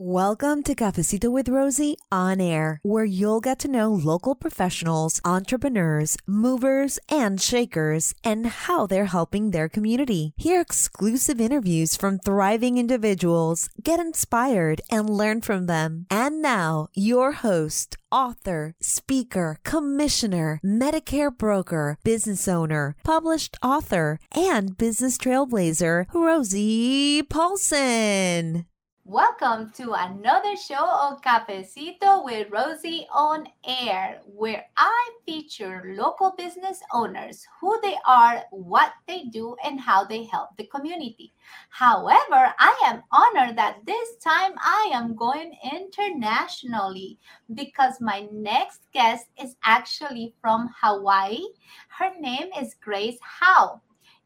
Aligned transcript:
Welcome 0.00 0.62
to 0.62 0.76
Cafecito 0.76 1.28
with 1.28 1.48
Rosie 1.48 1.96
on 2.12 2.40
air, 2.40 2.78
where 2.84 3.04
you'll 3.04 3.40
get 3.40 3.58
to 3.58 3.68
know 3.68 3.92
local 3.92 4.36
professionals, 4.36 5.20
entrepreneurs, 5.24 6.16
movers, 6.24 7.00
and 7.08 7.40
shakers, 7.40 8.14
and 8.22 8.46
how 8.46 8.86
they're 8.86 9.06
helping 9.06 9.50
their 9.50 9.68
community. 9.68 10.34
Hear 10.36 10.60
exclusive 10.60 11.40
interviews 11.40 11.96
from 11.96 12.20
thriving 12.20 12.78
individuals, 12.78 13.70
get 13.82 13.98
inspired, 13.98 14.80
and 14.88 15.10
learn 15.10 15.40
from 15.40 15.66
them. 15.66 16.06
And 16.12 16.40
now, 16.40 16.90
your 16.94 17.32
host, 17.32 17.96
author, 18.12 18.76
speaker, 18.80 19.58
commissioner, 19.64 20.60
Medicare 20.64 21.36
broker, 21.36 21.98
business 22.04 22.46
owner, 22.46 22.94
published 23.02 23.56
author, 23.64 24.20
and 24.30 24.78
business 24.78 25.18
trailblazer, 25.18 26.06
Rosie 26.14 27.24
Paulson. 27.24 28.64
Welcome 29.10 29.72
to 29.76 29.94
another 29.94 30.54
show 30.54 30.84
of 30.86 31.22
Cafecito 31.22 32.22
with 32.26 32.50
Rosie 32.50 33.06
on 33.10 33.46
Air, 33.66 34.20
where 34.26 34.66
I 34.76 35.10
feature 35.24 35.94
local 35.96 36.34
business 36.36 36.82
owners, 36.92 37.42
who 37.58 37.80
they 37.80 37.96
are, 38.06 38.44
what 38.50 38.92
they 39.06 39.24
do, 39.32 39.56
and 39.64 39.80
how 39.80 40.04
they 40.04 40.24
help 40.24 40.50
the 40.58 40.66
community. 40.66 41.32
However, 41.70 42.52
I 42.58 42.78
am 42.84 43.02
honored 43.10 43.56
that 43.56 43.78
this 43.86 44.16
time 44.16 44.52
I 44.58 44.90
am 44.92 45.16
going 45.16 45.56
internationally 45.72 47.18
because 47.54 48.02
my 48.02 48.28
next 48.30 48.92
guest 48.92 49.24
is 49.42 49.56
actually 49.64 50.34
from 50.42 50.68
Hawaii. 50.82 51.40
Her 51.88 52.12
name 52.20 52.50
is 52.60 52.76
Grace 52.78 53.18
Hao. 53.22 53.80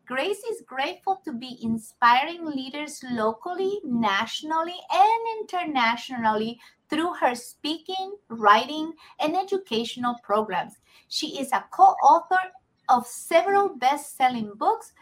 Grace 0.07 0.43
is 0.51 0.65
grateful 0.67 1.21
to 1.25 1.33
be 1.33 1.59
inspiring 1.63 2.45
leaders 2.45 3.03
locally, 3.11 3.81
nationally, 3.85 4.77
and 4.93 5.23
internationally 5.41 6.61
through 6.91 7.15
her 7.15 7.35
speaking, 7.35 8.17
writing, 8.29 8.93
and 9.21 9.37
educational 9.37 10.17
programs. 10.23 10.75
She 11.09 11.39
is 11.39 11.53
a 11.53 11.65
co 11.71 11.85
author 12.03 12.51
of 12.89 13.07
several 13.07 13.77
best 13.77 14.17
selling 14.17 14.53
books 14.57 14.93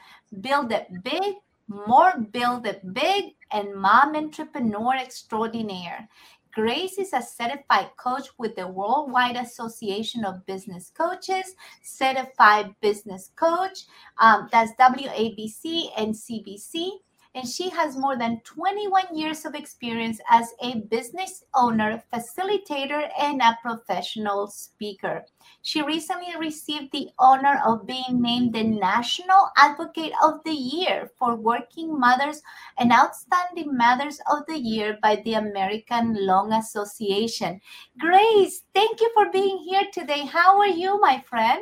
Build 0.41 0.71
It 0.71 0.87
Big, 1.03 1.37
More 1.67 2.19
Build 2.31 2.67
It 2.67 2.93
Big, 2.93 3.35
and 3.51 3.75
Mom 3.75 4.15
Entrepreneur 4.15 4.95
Extraordinaire. 4.97 6.09
Grace 6.53 6.99
is 6.99 7.13
a 7.13 7.23
certified 7.23 7.91
coach 7.97 8.29
with 8.39 8.57
the 8.57 8.67
Worldwide 8.67 9.37
Association 9.37 10.25
of 10.25 10.45
Business 10.47 10.91
Coaches, 10.91 11.55
certified 11.83 12.75
business 12.81 13.31
coach. 13.37 13.85
Um, 14.21 14.49
that's 14.51 14.73
WABC 14.81 15.91
and 15.97 16.15
CBC 16.15 16.91
and 17.35 17.47
she 17.47 17.71
has 17.71 17.97
more 17.97 18.17
than 18.17 18.41
21 18.45 19.15
years 19.15 19.45
of 19.45 19.55
experience 19.55 20.21
as 20.31 20.53
a 20.63 20.81
business 20.91 21.45
owner, 21.55 22.03
facilitator, 22.13 23.09
and 23.19 23.41
a 23.41 23.57
professional 23.63 24.49
speaker. 24.49 25.25
She 25.63 25.83
recently 25.83 26.37
received 26.39 26.91
the 26.91 27.09
honor 27.19 27.61
of 27.65 27.87
being 27.87 28.21
named 28.21 28.53
the 28.53 28.65
National 28.65 29.49
Advocate 29.57 30.13
of 30.25 30.43
the 30.45 30.53
Year 30.53 31.11
for 31.19 31.37
Working 31.37 31.99
Mothers 31.99 32.43
and 32.79 32.93
Outstanding 32.93 33.77
Mothers 33.77 34.21
of 34.31 34.41
the 34.49 34.59
Year 34.59 34.99
by 35.01 35.23
the 35.25 35.35
American 35.35 36.17
Lung 36.27 36.53
Association. 36.53 37.61
Grace, 37.99 38.65
thank 38.75 39.01
you 39.01 39.11
for 39.15 39.31
being 39.31 39.59
here 39.59 39.87
today. 39.93 40.27
How 40.27 40.59
are 40.59 40.67
you, 40.67 41.01
my 41.01 41.23
friend? 41.29 41.61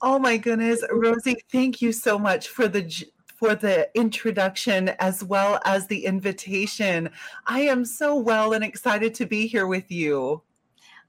Oh 0.00 0.18
my 0.18 0.36
goodness, 0.36 0.84
Rosie, 0.92 1.36
thank 1.50 1.80
you 1.80 1.90
so 1.90 2.18
much 2.18 2.48
for 2.48 2.68
the 2.68 2.82
for 3.34 3.54
the 3.54 3.90
introduction 3.94 4.90
as 5.00 5.22
well 5.24 5.60
as 5.64 5.86
the 5.86 6.04
invitation. 6.04 7.10
I 7.46 7.60
am 7.60 7.84
so 7.84 8.16
well 8.16 8.52
and 8.52 8.64
excited 8.64 9.14
to 9.14 9.26
be 9.26 9.46
here 9.46 9.66
with 9.66 9.90
you. 9.90 10.42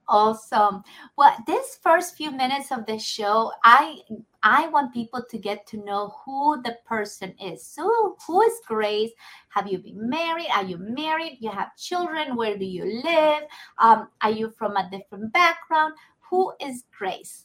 Awesome. 0.08 0.84
Well, 1.18 1.36
this 1.48 1.80
first 1.82 2.16
few 2.16 2.30
minutes 2.30 2.72
of 2.72 2.86
the 2.86 3.00
show, 3.00 3.52
I 3.64 4.02
I 4.44 4.68
want 4.68 4.94
people 4.94 5.24
to 5.28 5.38
get 5.40 5.66
to 5.68 5.84
know 5.84 6.14
who 6.24 6.62
the 6.62 6.78
person 6.86 7.34
is. 7.42 7.66
So, 7.66 8.16
who 8.28 8.42
is 8.44 8.54
Grace? 8.68 9.12
Have 9.50 9.68
you 9.68 9.80
been 9.80 10.08
married? 10.08 10.50
Are 10.54 10.64
you 10.64 10.78
married? 10.78 11.38
You 11.40 11.50
have 11.50 11.76
children? 11.76 12.36
Where 12.36 12.56
do 12.56 12.66
you 12.66 13.02
live? 13.04 13.44
Um, 13.80 14.10
are 14.22 14.30
you 14.30 14.54
from 14.56 14.78
a 14.78 14.88
different 14.92 15.34
background? 15.34 15.96
Who 16.30 16.54
is 16.62 16.84
Grace? 16.96 17.45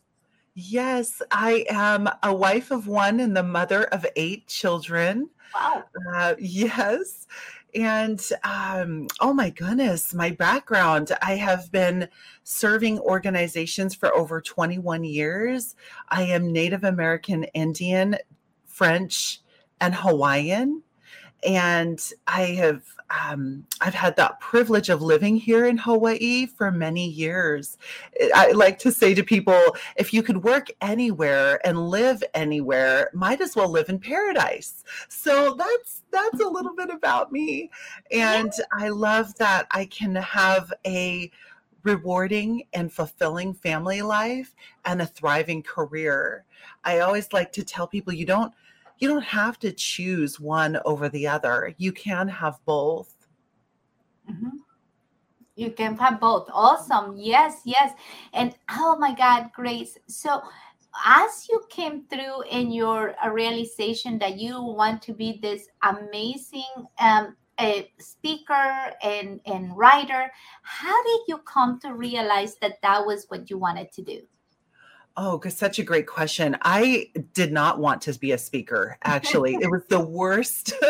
Yes, 0.55 1.22
I 1.31 1.65
am 1.71 2.09
a 2.22 2.34
wife 2.34 2.71
of 2.71 2.87
one 2.87 3.21
and 3.21 3.37
the 3.37 3.43
mother 3.43 3.84
of 3.84 4.05
eight 4.16 4.47
children. 4.47 5.31
Wow. 5.55 5.84
Uh, 6.15 6.34
yes. 6.38 7.27
And 7.75 8.21
um, 8.43 9.06
oh 9.21 9.33
my 9.33 9.50
goodness, 9.50 10.12
my 10.12 10.31
background 10.31 11.12
I 11.22 11.37
have 11.37 11.71
been 11.71 12.09
serving 12.43 12.99
organizations 12.99 13.94
for 13.94 14.12
over 14.12 14.41
21 14.41 15.05
years. 15.05 15.77
I 16.09 16.25
am 16.25 16.53
Native 16.53 16.82
American 16.82 17.44
Indian, 17.55 18.17
French, 18.67 19.41
and 19.81 19.94
Hawaiian 19.94 20.82
and 21.47 22.12
I 22.27 22.43
have 22.43 22.82
um, 23.10 23.66
I've 23.81 23.94
had 23.94 24.16
that 24.16 24.41
privilege 24.41 24.88
of 24.88 25.03
living 25.03 25.37
here 25.37 25.66
in 25.66 25.78
Hawaii 25.78 26.47
for 26.47 26.71
many 26.71 27.09
years. 27.09 27.76
I 28.34 28.53
like 28.53 28.78
to 28.81 28.93
say 28.93 29.15
to 29.15 29.25
people, 29.25 29.76
if 29.97 30.15
you 30.15 30.22
could 30.22 30.44
work 30.44 30.69
anywhere 30.81 31.60
and 31.66 31.88
live 31.88 32.22
anywhere, 32.34 33.10
might 33.12 33.41
as 33.41 33.56
well 33.56 33.69
live 33.69 33.88
in 33.88 33.99
paradise. 33.99 34.84
So 35.09 35.54
that's 35.54 36.03
that's 36.12 36.41
a 36.41 36.49
little 36.49 36.75
bit 36.75 36.91
about 36.91 37.32
me, 37.32 37.70
and 38.10 38.53
I 38.72 38.88
love 38.88 39.34
that 39.37 39.66
I 39.70 39.87
can 39.87 40.15
have 40.15 40.72
a 40.87 41.31
rewarding 41.82 42.65
and 42.75 42.93
fulfilling 42.93 43.54
family 43.54 44.03
life 44.03 44.54
and 44.84 45.00
a 45.00 45.06
thriving 45.06 45.62
career. 45.62 46.44
I 46.84 47.00
always 47.00 47.32
like 47.32 47.53
to 47.53 47.65
tell 47.65 47.87
people 47.87 48.12
you 48.12 48.26
don't 48.26 48.53
you 49.00 49.09
don't 49.09 49.25
have 49.25 49.59
to 49.61 49.72
choose 49.72 50.38
one 50.38 50.78
over 50.84 51.09
the 51.09 51.27
other. 51.27 51.75
You 51.78 51.91
can 51.93 52.28
have 52.28 52.59
both. 52.66 53.15
Mm-hmm. 54.31 54.59
You 55.56 55.71
can 55.72 55.97
have 55.97 56.21
both. 56.21 56.49
Awesome. 56.53 57.16
Yes, 57.16 57.62
yes. 57.65 57.94
And 58.33 58.55
oh 58.71 58.97
my 58.99 59.15
God, 59.15 59.50
Grace. 59.55 59.99
So, 60.06 60.43
as 61.05 61.47
you 61.49 61.62
came 61.71 62.05
through 62.05 62.43
in 62.50 62.71
your 62.71 63.15
uh, 63.25 63.31
realization 63.31 64.19
that 64.19 64.38
you 64.38 64.62
want 64.62 65.03
to 65.03 65.15
be 65.15 65.38
this 65.41 65.69
amazing 65.82 66.87
um, 66.99 67.37
a 67.61 67.93
speaker 67.99 68.93
and, 69.03 69.41
and 69.47 69.77
writer, 69.77 70.31
how 70.62 71.03
did 71.05 71.21
you 71.28 71.38
come 71.38 71.78
to 71.81 71.94
realize 71.94 72.56
that 72.56 72.81
that 72.82 73.05
was 73.05 73.27
what 73.28 73.50
you 73.50 73.59
wanted 73.59 73.93
to 73.93 74.03
do? 74.03 74.21
Oh, 75.22 75.36
because 75.36 75.54
such 75.54 75.78
a 75.78 75.82
great 75.82 76.06
question. 76.06 76.56
I 76.62 77.10
did 77.34 77.53
not 77.53 77.78
want 77.78 78.00
to 78.03 78.19
be 78.19 78.32
a 78.32 78.38
speaker. 78.38 78.97
Actually, 79.04 79.53
it 79.60 79.70
was 79.70 79.82
the 79.91 80.00
worst. 80.19 80.72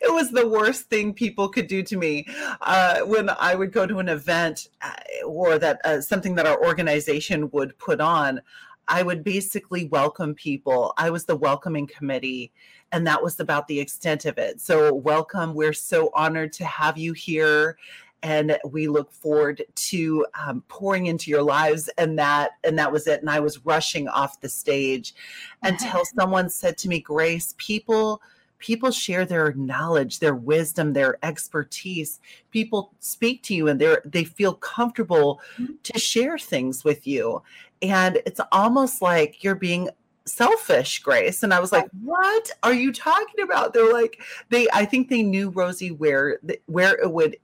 it 0.00 0.10
was 0.10 0.30
the 0.30 0.48
worst 0.48 0.88
thing 0.88 1.12
people 1.12 1.50
could 1.50 1.66
do 1.66 1.82
to 1.82 1.98
me 1.98 2.26
uh, 2.62 3.00
when 3.00 3.28
I 3.28 3.54
would 3.54 3.70
go 3.70 3.86
to 3.86 3.98
an 3.98 4.08
event 4.08 4.70
uh, 4.80 4.94
or 5.26 5.58
that 5.58 5.82
uh, 5.84 6.00
something 6.00 6.34
that 6.36 6.46
our 6.46 6.64
organization 6.64 7.50
would 7.50 7.76
put 7.76 8.00
on. 8.00 8.40
I 8.88 9.02
would 9.02 9.22
basically 9.22 9.84
welcome 9.84 10.34
people. 10.34 10.94
I 10.96 11.10
was 11.10 11.26
the 11.26 11.36
welcoming 11.36 11.86
committee, 11.86 12.52
and 12.90 13.06
that 13.06 13.22
was 13.22 13.38
about 13.38 13.68
the 13.68 13.78
extent 13.78 14.24
of 14.24 14.38
it. 14.38 14.62
So, 14.62 14.94
welcome. 14.94 15.52
We're 15.52 15.74
so 15.74 16.08
honored 16.14 16.54
to 16.54 16.64
have 16.64 16.96
you 16.96 17.12
here 17.12 17.76
and 18.22 18.58
we 18.70 18.88
look 18.88 19.12
forward 19.12 19.62
to 19.74 20.24
um, 20.46 20.62
pouring 20.68 21.06
into 21.06 21.30
your 21.30 21.42
lives 21.42 21.88
and 21.98 22.18
that 22.18 22.52
and 22.64 22.78
that 22.78 22.90
was 22.90 23.06
it 23.06 23.20
and 23.20 23.30
i 23.30 23.40
was 23.40 23.64
rushing 23.64 24.08
off 24.08 24.40
the 24.40 24.48
stage 24.48 25.14
until 25.62 26.04
someone 26.04 26.48
said 26.48 26.76
to 26.78 26.88
me 26.88 27.00
grace 27.00 27.54
people 27.58 28.22
people 28.62 28.92
share 28.92 29.24
their 29.26 29.52
knowledge 29.54 30.20
their 30.20 30.36
wisdom 30.36 30.92
their 30.92 31.18
expertise. 31.22 32.20
People 32.52 32.94
speak 33.00 33.42
to 33.42 33.54
you 33.54 33.68
and 33.68 33.78
they 33.78 33.96
they 34.04 34.24
feel 34.24 34.54
comfortable 34.54 35.40
mm-hmm. 35.58 35.74
to 35.82 35.98
share 35.98 36.38
things 36.38 36.84
with 36.84 37.06
you. 37.06 37.42
And 37.82 38.22
it's 38.24 38.40
almost 38.52 39.02
like 39.02 39.42
you're 39.42 39.56
being 39.56 39.90
selfish 40.24 41.00
grace. 41.00 41.42
And 41.42 41.52
i 41.52 41.58
was 41.58 41.72
like 41.72 41.88
what 42.02 42.50
are 42.62 42.72
you 42.72 42.92
talking 42.92 43.42
about? 43.42 43.74
They're 43.74 43.92
like 43.92 44.22
they 44.48 44.68
i 44.72 44.84
think 44.84 45.08
they 45.08 45.22
knew 45.22 45.50
rosie 45.50 45.90
where 45.90 46.38
where 46.66 46.94
it 46.94 47.10
would 47.10 47.36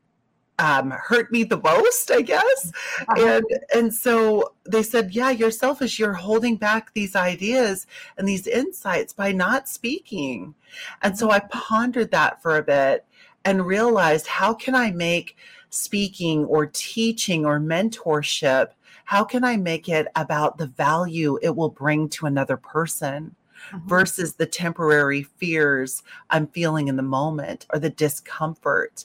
um, 0.59 0.91
hurt 0.91 1.31
me 1.31 1.45
the 1.45 1.61
most, 1.61 2.11
I 2.11 2.23
guess. 2.23 2.73
Uh-huh. 3.01 3.27
And 3.27 3.45
and 3.75 3.95
so 3.95 4.55
they 4.65 4.83
said, 4.83 5.15
yeah, 5.15 5.31
you're 5.31 5.51
selfish. 5.51 5.99
You're 5.99 6.13
holding 6.13 6.57
back 6.57 6.93
these 6.95 7.15
ideas 7.17 7.87
and 8.17 8.27
these 8.27 8.47
insights 8.47 9.13
by 9.13 9.33
not 9.33 9.69
speaking. 9.69 10.55
And 11.03 11.17
so 11.17 11.31
I 11.31 11.41
pondered 11.41 12.11
that 12.11 12.43
for 12.43 12.57
a 12.57 12.63
bit 12.63 13.05
and 13.45 13.67
realized 13.67 14.27
how 14.27 14.55
can 14.55 14.75
I 14.75 14.91
make 14.91 15.37
speaking 15.71 16.45
or 16.45 16.67
teaching 16.67 17.45
or 17.45 17.61
mentorship 17.61 18.71
how 19.09 19.25
can 19.25 19.43
I 19.43 19.57
make 19.57 19.89
it 19.89 20.07
about 20.17 20.59
the 20.59 20.67
value 20.67 21.39
it 21.41 21.57
will 21.57 21.71
bring 21.71 22.11
to 22.11 22.27
another 22.27 22.59
person? 22.59 23.35
Mm-hmm. 23.73 23.89
versus 23.89 24.35
the 24.35 24.47
temporary 24.47 25.25
fears 25.25 26.05
I'm 26.31 26.47
feeling 26.47 26.87
in 26.87 26.95
the 26.95 27.03
moment 27.03 27.67
or 27.73 27.81
the 27.81 27.91
discomfort. 27.91 29.05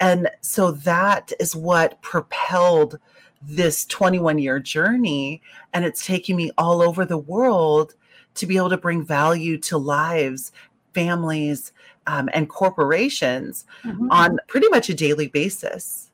And 0.00 0.30
so 0.40 0.70
that 0.70 1.32
is 1.40 1.56
what 1.56 2.00
propelled 2.02 2.98
this 3.42 3.84
21 3.86 4.38
year 4.38 4.58
journey. 4.58 5.42
And 5.72 5.84
it's 5.84 6.04
taking 6.04 6.36
me 6.36 6.50
all 6.58 6.82
over 6.82 7.04
the 7.04 7.18
world 7.18 7.94
to 8.34 8.46
be 8.46 8.56
able 8.56 8.70
to 8.70 8.76
bring 8.76 9.04
value 9.04 9.58
to 9.58 9.78
lives, 9.78 10.52
families, 10.94 11.72
um, 12.06 12.28
and 12.32 12.48
corporations 12.48 13.66
mm-hmm. 13.82 14.10
on 14.10 14.38
pretty 14.48 14.68
much 14.68 14.88
a 14.88 14.94
daily 14.94 15.28
basis. 15.28 16.10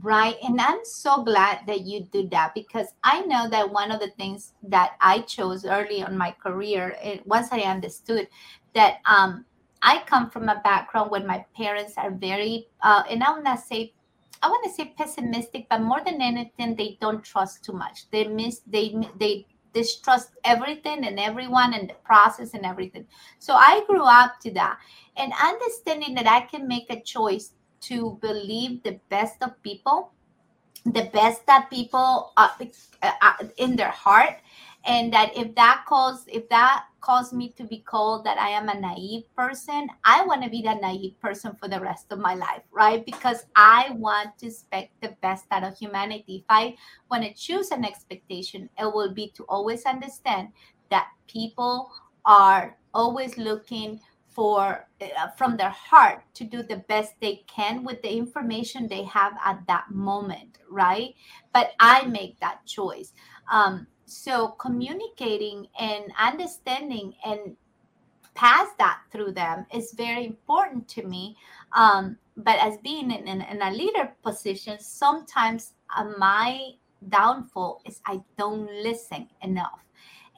Right. 0.00 0.36
And 0.42 0.58
I'm 0.58 0.80
so 0.84 1.22
glad 1.22 1.66
that 1.66 1.82
you 1.82 2.08
do 2.12 2.26
that 2.28 2.54
because 2.54 2.88
I 3.04 3.20
know 3.22 3.48
that 3.50 3.70
one 3.70 3.90
of 3.90 4.00
the 4.00 4.10
things 4.10 4.52
that 4.62 4.92
I 5.00 5.20
chose 5.20 5.66
early 5.66 6.02
on 6.02 6.16
my 6.16 6.30
career, 6.42 6.96
it, 7.02 7.26
once 7.26 7.48
I 7.52 7.60
understood 7.60 8.28
that 8.74 9.00
um, 9.04 9.44
I 9.82 10.02
come 10.06 10.30
from 10.30 10.48
a 10.48 10.60
background 10.62 11.10
where 11.10 11.24
my 11.24 11.44
parents 11.56 11.94
are 11.96 12.10
very, 12.10 12.68
uh, 12.82 13.02
and 13.10 13.22
I 13.22 13.30
want 13.30 13.46
to 13.46 13.58
say, 13.58 13.92
I 14.42 14.48
want 14.48 14.64
to 14.64 14.70
say 14.70 14.94
pessimistic, 14.96 15.66
but 15.68 15.82
more 15.82 16.00
than 16.04 16.20
anything, 16.20 16.76
they 16.76 16.98
don't 17.00 17.22
trust 17.24 17.64
too 17.64 17.72
much. 17.72 18.10
They 18.10 18.26
miss, 18.26 18.60
they, 18.66 18.96
they 19.18 19.46
distrust 19.72 20.30
everything 20.44 21.06
and 21.06 21.18
everyone 21.18 21.74
and 21.74 21.88
the 21.88 21.94
process 22.04 22.54
and 22.54 22.64
everything. 22.64 23.06
So 23.38 23.54
I 23.54 23.84
grew 23.86 24.02
up 24.02 24.40
to 24.40 24.52
that 24.52 24.78
and 25.16 25.32
understanding 25.42 26.14
that 26.14 26.26
I 26.26 26.42
can 26.42 26.68
make 26.68 26.86
a 26.90 27.00
choice 27.00 27.52
to 27.82 28.18
believe 28.20 28.82
the 28.82 29.00
best 29.08 29.42
of 29.42 29.60
people, 29.62 30.12
the 30.84 31.10
best 31.12 31.46
that 31.46 31.70
people 31.70 32.32
are, 32.36 32.52
uh, 33.02 33.32
in 33.56 33.76
their 33.76 33.90
heart, 33.90 34.38
and 34.84 35.12
that 35.12 35.36
if 35.36 35.54
that 35.54 35.84
calls 35.86 36.24
if 36.26 36.48
that 36.48 36.84
caused 37.02 37.34
me 37.34 37.50
to 37.58 37.64
be 37.64 37.80
called 37.80 38.24
that 38.24 38.38
I 38.38 38.48
am 38.50 38.68
a 38.68 38.80
naive 38.80 39.24
person, 39.36 39.88
I 40.04 40.24
want 40.24 40.42
to 40.44 40.48
be 40.48 40.62
that 40.62 40.80
naive 40.80 41.20
person 41.20 41.54
for 41.60 41.68
the 41.68 41.80
rest 41.80 42.06
of 42.10 42.18
my 42.18 42.34
life, 42.34 42.62
right? 42.70 43.04
Because 43.04 43.44
I 43.54 43.90
want 43.96 44.38
to 44.38 44.46
expect 44.46 44.98
the 45.02 45.14
best 45.20 45.44
out 45.50 45.64
of 45.64 45.76
humanity. 45.76 46.36
If 46.36 46.44
I 46.48 46.76
want 47.10 47.24
to 47.24 47.34
choose 47.34 47.70
an 47.72 47.84
expectation, 47.84 48.70
it 48.78 48.86
will 48.94 49.12
be 49.12 49.32
to 49.36 49.44
always 49.44 49.84
understand 49.84 50.48
that 50.90 51.08
people 51.26 51.90
are 52.24 52.78
always 52.94 53.36
looking 53.36 54.00
for 54.28 54.88
uh, 55.00 55.28
from 55.36 55.56
their 55.56 55.70
heart 55.70 56.22
to 56.34 56.44
do 56.44 56.62
the 56.62 56.78
best 56.88 57.12
they 57.20 57.44
can 57.46 57.84
with 57.84 58.00
the 58.02 58.10
information 58.10 58.88
they 58.88 59.02
have 59.02 59.34
at 59.44 59.60
that 59.66 59.90
moment 59.90 60.58
right 60.70 61.14
but 61.52 61.72
i 61.80 62.02
make 62.06 62.38
that 62.40 62.64
choice 62.64 63.12
um, 63.52 63.86
so 64.04 64.48
communicating 64.48 65.66
and 65.78 66.04
understanding 66.18 67.14
and 67.24 67.56
pass 68.34 68.68
that 68.78 69.00
through 69.10 69.32
them 69.32 69.66
is 69.74 69.92
very 69.92 70.24
important 70.26 70.88
to 70.88 71.02
me. 71.02 71.36
Um, 71.74 72.16
but 72.36 72.58
as 72.60 72.78
being 72.78 73.10
in, 73.10 73.28
in, 73.28 73.42
in, 73.42 73.62
a 73.62 73.70
leader 73.70 74.10
position 74.22 74.78
sometimes 74.80 75.74
uh, 75.94 76.04
my 76.16 76.70
downfall 77.10 77.82
is 77.84 78.00
i 78.06 78.20
don't 78.38 78.66
listen 78.82 79.28
enough. 79.42 79.80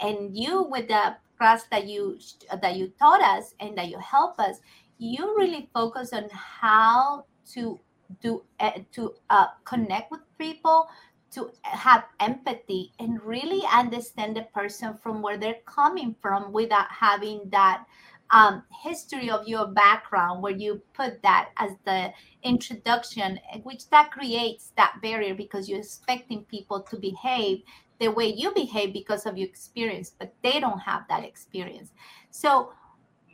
And 0.00 0.36
you 0.36 0.66
with 0.68 0.88
the 0.88 1.16
class 1.38 1.64
that 1.70 1.86
you 1.86 2.18
that 2.62 2.76
you 2.76 2.88
taught 2.98 3.22
us 3.22 3.54
and 3.60 3.76
that 3.78 3.88
you 3.88 3.98
help 3.98 4.38
us 4.40 4.58
you 4.98 5.36
really 5.36 5.68
focus 5.72 6.12
on 6.12 6.28
how 6.30 7.24
to 7.52 7.78
do 8.20 8.42
uh, 8.60 8.70
to 8.92 9.14
uh, 9.30 9.46
connect 9.64 10.10
with 10.10 10.20
people 10.38 10.88
to 11.34 11.50
have 11.62 12.04
empathy 12.20 12.92
and 12.98 13.20
really 13.22 13.62
understand 13.72 14.36
the 14.36 14.42
person 14.54 14.94
from 15.02 15.22
where 15.22 15.36
they're 15.36 15.62
coming 15.66 16.14
from 16.20 16.52
without 16.52 16.90
having 16.90 17.48
that 17.50 17.84
um, 18.30 18.62
history 18.82 19.30
of 19.30 19.46
your 19.46 19.66
background 19.66 20.42
where 20.42 20.56
you 20.56 20.80
put 20.94 21.22
that 21.22 21.50
as 21.58 21.72
the 21.84 22.10
introduction 22.42 23.38
which 23.62 23.88
that 23.90 24.10
creates 24.10 24.72
that 24.76 24.96
barrier 25.02 25.34
because 25.34 25.68
you're 25.68 25.78
expecting 25.78 26.42
people 26.44 26.80
to 26.80 26.96
behave 26.96 27.62
the 28.00 28.08
way 28.08 28.26
you 28.26 28.52
behave 28.52 28.92
because 28.92 29.26
of 29.26 29.38
your 29.38 29.48
experience, 29.48 30.12
but 30.18 30.34
they 30.42 30.60
don't 30.60 30.80
have 30.80 31.04
that 31.08 31.24
experience. 31.24 31.90
So, 32.30 32.72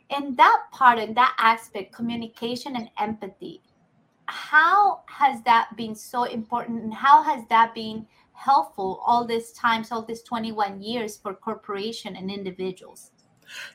in 0.09 0.35
that 0.35 0.63
part, 0.71 0.99
in 0.99 1.13
that 1.15 1.35
aspect, 1.39 1.93
communication 1.93 2.75
and 2.75 2.89
empathy, 2.99 3.61
how 4.31 5.01
has 5.07 5.41
that 5.43 5.75
been 5.75 5.93
so 5.93 6.23
important 6.23 6.81
and 6.83 6.93
how 6.93 7.21
has 7.21 7.43
that 7.49 7.75
been 7.75 8.07
helpful 8.31 9.03
all 9.05 9.25
this 9.25 9.51
times, 9.51 9.91
all 9.91 10.03
these 10.03 10.23
21 10.23 10.81
years 10.81 11.17
for 11.17 11.33
corporation 11.33 12.15
and 12.15 12.31
individuals? 12.31 13.11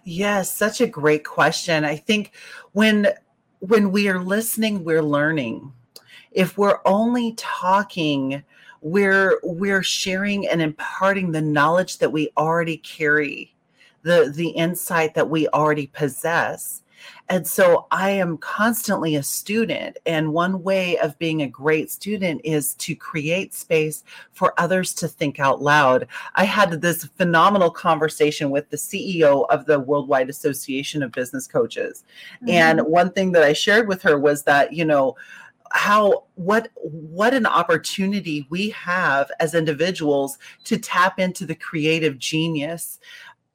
Yes, 0.04 0.52
such 0.56 0.80
a 0.80 0.86
great 0.86 1.24
question. 1.24 1.84
I 1.84 1.96
think 1.96 2.32
when 2.72 3.08
when 3.60 3.92
we 3.92 4.08
are 4.08 4.20
listening, 4.20 4.82
we're 4.82 5.02
learning. 5.02 5.72
If 6.32 6.56
we're 6.56 6.80
only 6.86 7.34
talking, 7.36 8.42
we're 8.80 9.38
we're 9.42 9.82
sharing 9.82 10.48
and 10.48 10.62
imparting 10.62 11.32
the 11.32 11.42
knowledge 11.42 11.98
that 11.98 12.12
we 12.12 12.30
already 12.38 12.78
carry 12.78 13.54
the 14.02 14.32
the 14.34 14.48
insight 14.48 15.14
that 15.14 15.28
we 15.28 15.48
already 15.48 15.88
possess 15.88 16.82
and 17.28 17.46
so 17.46 17.86
i 17.90 18.10
am 18.10 18.38
constantly 18.38 19.16
a 19.16 19.22
student 19.22 19.96
and 20.06 20.32
one 20.32 20.62
way 20.62 20.98
of 20.98 21.18
being 21.18 21.42
a 21.42 21.46
great 21.46 21.90
student 21.90 22.40
is 22.44 22.74
to 22.74 22.94
create 22.94 23.54
space 23.54 24.04
for 24.32 24.52
others 24.58 24.94
to 24.94 25.08
think 25.08 25.38
out 25.38 25.62
loud 25.62 26.06
i 26.34 26.44
had 26.44 26.80
this 26.80 27.04
phenomenal 27.16 27.70
conversation 27.70 28.50
with 28.50 28.68
the 28.70 28.76
ceo 28.76 29.46
of 29.50 29.66
the 29.66 29.78
worldwide 29.80 30.30
association 30.30 31.02
of 31.02 31.12
business 31.12 31.46
coaches 31.46 32.04
mm-hmm. 32.36 32.50
and 32.50 32.80
one 32.80 33.10
thing 33.10 33.32
that 33.32 33.42
i 33.42 33.52
shared 33.52 33.88
with 33.88 34.02
her 34.02 34.18
was 34.18 34.42
that 34.44 34.72
you 34.72 34.84
know 34.84 35.16
how 35.72 36.24
what 36.36 36.70
what 36.82 37.34
an 37.34 37.46
opportunity 37.46 38.46
we 38.50 38.70
have 38.70 39.30
as 39.40 39.54
individuals 39.54 40.38
to 40.64 40.78
tap 40.78 41.18
into 41.18 41.44
the 41.44 41.54
creative 41.54 42.18
genius 42.18 42.98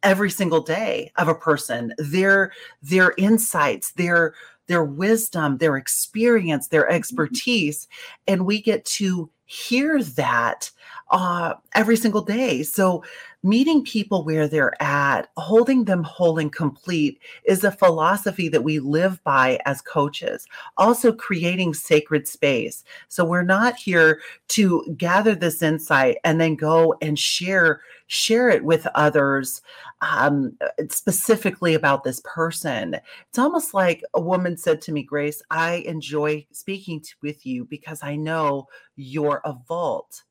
every 0.03 0.30
single 0.30 0.62
day 0.62 1.12
of 1.18 1.27
a 1.27 1.36
person 1.36 1.94
their 1.98 2.51
their 2.81 3.13
insights 3.18 3.92
their 3.94 4.33
their 4.68 4.83
wisdom 4.83 5.57
their 5.57 5.77
experience 5.77 6.68
their 6.68 6.83
mm-hmm. 6.83 6.95
expertise 6.95 7.88
and 8.27 8.45
we 8.45 8.62
get 8.62 8.83
to 8.86 9.30
hear 9.45 10.01
that 10.01 10.71
uh, 11.12 11.54
every 11.75 11.96
single 11.96 12.22
day 12.22 12.63
so 12.63 13.04
meeting 13.44 13.84
people 13.84 14.24
where 14.24 14.48
they're 14.48 14.80
at, 14.81 15.30
holding 15.38 15.86
them 15.86 16.04
whole 16.04 16.38
and 16.38 16.54
complete 16.54 17.19
is 17.44 17.63
a 17.63 17.72
philosophy 17.72 18.48
that 18.50 18.63
we 18.63 18.80
live 18.80 19.24
by 19.24 19.60
as 19.66 19.81
coaches. 19.81 20.46
Also, 20.78 21.12
creating 21.12 21.74
sacred 21.74 22.28
space. 22.28 22.84
So, 23.08 23.25
we're 23.25 23.44
not 23.44 23.75
here 23.75 24.22
to 24.50 24.96
gather 24.98 25.33
this 25.35 25.62
insight 25.62 26.18
and 26.24 26.40
then 26.40 26.56
go 26.56 26.95
and 27.02 27.18
share 27.18 27.81
share 28.07 28.50
it 28.50 28.66
with 28.66 28.85
others 28.94 29.62
um, 30.02 30.57
specifically 30.90 31.74
about 31.74 32.04
this 32.04 32.21
person. 32.26 32.97
It's 33.30 33.40
almost 33.40 33.74
like 33.74 34.04
a 34.14 34.19
woman 34.19 34.57
said 34.57 34.81
to 34.81 34.92
me, 34.92 35.02
Grace, 35.02 35.42
I 35.50 35.76
enjoy 35.85 36.45
speaking 36.52 37.00
to, 37.00 37.14
with 37.21 37.45
you 37.45 37.64
because 37.64 38.04
I 38.04 38.18
know 38.18 38.68
you're 38.97 39.42
a 39.45 39.54
vault. 39.66 40.24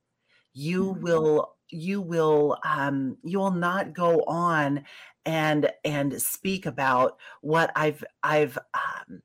You 0.53 0.93
mm-hmm. 0.93 1.03
will 1.03 1.55
you 1.69 2.01
will 2.01 2.59
um, 2.65 3.17
you 3.23 3.39
will 3.39 3.51
not 3.51 3.95
go 3.95 4.23
on 4.27 4.85
and 5.25 5.71
and 5.85 6.21
speak 6.21 6.67
about 6.67 7.19
what 7.41 7.71
I've 7.77 8.05
I've 8.23 8.59
um, 8.75 9.23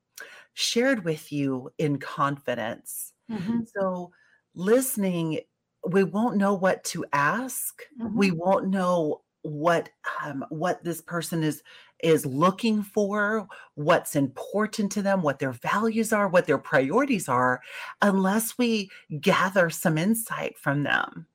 shared 0.53 1.03
with 1.03 1.32
you 1.32 1.72
in 1.77 2.00
confidence. 2.00 3.13
Mm-hmm. 3.32 3.62
So 3.75 4.12
listening, 4.53 5.39
we 5.88 6.03
won't 6.03 6.38
know 6.38 6.53
what 6.53 6.84
to 6.86 7.05
ask. 7.13 7.82
Mm-hmm. 8.00 8.17
We 8.17 8.32
won't 8.32 8.70
know 8.70 9.22
what 9.41 9.89
um, 10.24 10.46
what 10.50 10.84
this 10.84 11.01
person 11.01 11.44
is 11.44 11.62
is 12.05 12.24
looking 12.25 12.83
for, 12.83 13.47
what's 13.74 14.15
important 14.15 14.91
to 14.91 15.01
them, 15.01 15.24
what 15.24 15.39
their 15.39 15.51
values 15.51 16.13
are, 16.13 16.27
what 16.27 16.45
their 16.45 16.59
priorities 16.59 17.27
are, 17.27 17.62
unless 18.01 18.57
we 18.59 18.91
gather 19.19 19.71
some 19.71 19.97
insight 19.97 20.55
from 20.57 20.83
them. 20.83 21.25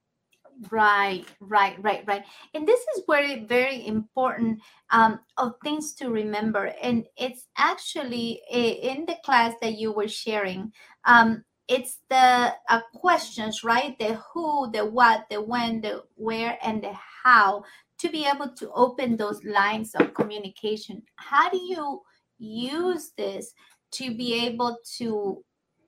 Right, 0.70 1.24
right, 1.40 1.76
right, 1.82 2.04
right. 2.06 2.22
And 2.54 2.68
this 2.68 2.80
is 2.94 3.02
very, 3.08 3.44
very 3.44 3.84
important 3.86 4.60
um, 4.90 5.18
of 5.38 5.54
things 5.64 5.94
to 5.94 6.10
remember. 6.10 6.72
And 6.80 7.06
it's 7.16 7.48
actually 7.56 8.42
in 8.50 9.06
the 9.06 9.16
class 9.24 9.54
that 9.62 9.78
you 9.78 9.90
were 9.90 10.08
sharing. 10.08 10.72
Um, 11.04 11.44
it's 11.66 11.98
the 12.10 12.54
uh, 12.68 12.80
questions, 12.94 13.64
right? 13.64 13.98
The 13.98 14.20
who, 14.32 14.70
the 14.70 14.84
what, 14.84 15.26
the 15.30 15.40
when, 15.40 15.80
the 15.80 16.04
where, 16.16 16.58
and 16.62 16.82
the 16.82 16.92
how 17.24 17.64
to 18.00 18.08
be 18.08 18.26
able 18.26 18.48
to 18.48 18.70
open 18.72 19.16
those 19.16 19.42
lines 19.44 19.94
of 19.94 20.14
communication. 20.14 21.02
How 21.16 21.50
do 21.50 21.58
you 21.58 22.00
use 22.38 23.12
this 23.16 23.52
to 23.92 24.16
be 24.16 24.46
able 24.46 24.78
to 24.98 25.44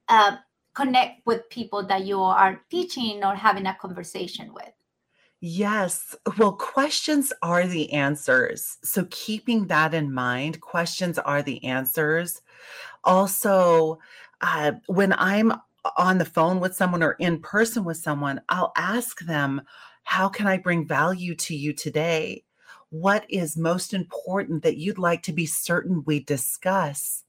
uh, 0.09 0.37
connect 0.75 1.27
with 1.27 1.49
people 1.49 1.87
that 1.87 2.05
you 2.05 2.21
are 2.21 2.61
teaching 2.71 3.25
or 3.25 3.35
having 3.35 3.67
a 3.67 3.77
conversation 3.81 4.53
with? 4.53 4.73
Yes. 5.41 6.15
Well, 6.39 6.53
questions 6.53 7.33
are 7.43 7.67
the 7.67 7.93
answers. 7.93 8.79
So, 8.85 9.07
keeping 9.11 9.67
that 9.67 9.93
in 9.93 10.13
mind, 10.13 10.61
questions 10.61 11.19
are 11.19 11.43
the 11.43 11.65
answers. 11.65 12.43
Also, 13.03 13.99
uh, 14.41 14.73
when 14.87 15.13
I'm 15.15 15.53
on 15.97 16.19
the 16.19 16.25
phone 16.25 16.61
with 16.61 16.77
someone 16.77 17.03
or 17.03 17.13
in 17.13 17.41
person 17.41 17.83
with 17.83 17.97
someone, 17.97 18.41
I'll 18.49 18.73
ask 18.77 19.19
them, 19.21 19.63
How 20.05 20.29
can 20.29 20.47
I 20.47 20.59
bring 20.59 20.87
value 20.87 21.35
to 21.37 21.57
you 21.57 21.73
today? 21.73 22.45
What 22.91 23.25
is 23.29 23.57
most 23.57 23.95
important 23.95 24.63
that 24.63 24.77
you'd 24.77 24.99
like 24.99 25.23
to 25.25 25.33
be 25.33 25.47
certain 25.47 26.03
we 26.05 26.21
discuss? 26.21 27.25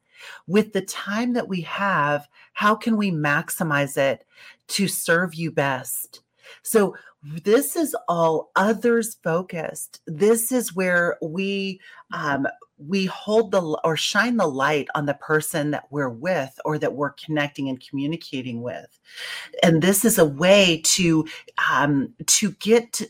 With 0.48 0.74
the 0.74 0.82
time 0.82 1.34
that 1.34 1.48
we 1.48 1.62
have, 1.62 2.27
how 2.53 2.75
can 2.75 2.98
we 2.98 3.12
maximize 3.12 3.98
it 3.98 4.25
to 4.70 4.88
serve 4.88 5.34
you 5.34 5.51
best? 5.51 6.22
So, 6.62 6.96
this 7.46 7.77
is 7.77 7.96
all 8.10 8.51
others 8.58 9.15
focused. 9.24 10.01
This 10.06 10.51
is 10.51 10.75
where 10.75 11.18
we 11.22 11.80
um, 12.13 12.46
we 12.88 13.06
hold 13.06 13.52
the 13.52 13.62
or 13.84 13.96
shine 13.98 14.38
the 14.38 14.48
light 14.48 14.88
on 14.96 15.06
the 15.06 15.13
person 15.16 15.72
that 15.72 15.86
we're 15.90 16.10
with 16.10 16.60
or 16.66 16.78
that 16.78 16.94
we're 16.94 17.12
connecting 17.12 17.70
and 17.70 17.86
communicating 17.88 18.62
with 18.62 19.00
and 19.62 19.82
this 19.82 20.04
is 20.06 20.18
a 20.18 20.25
way 20.25 20.82
to 20.84 21.25
um, 21.70 22.13
to 22.25 22.52
get 22.52 23.02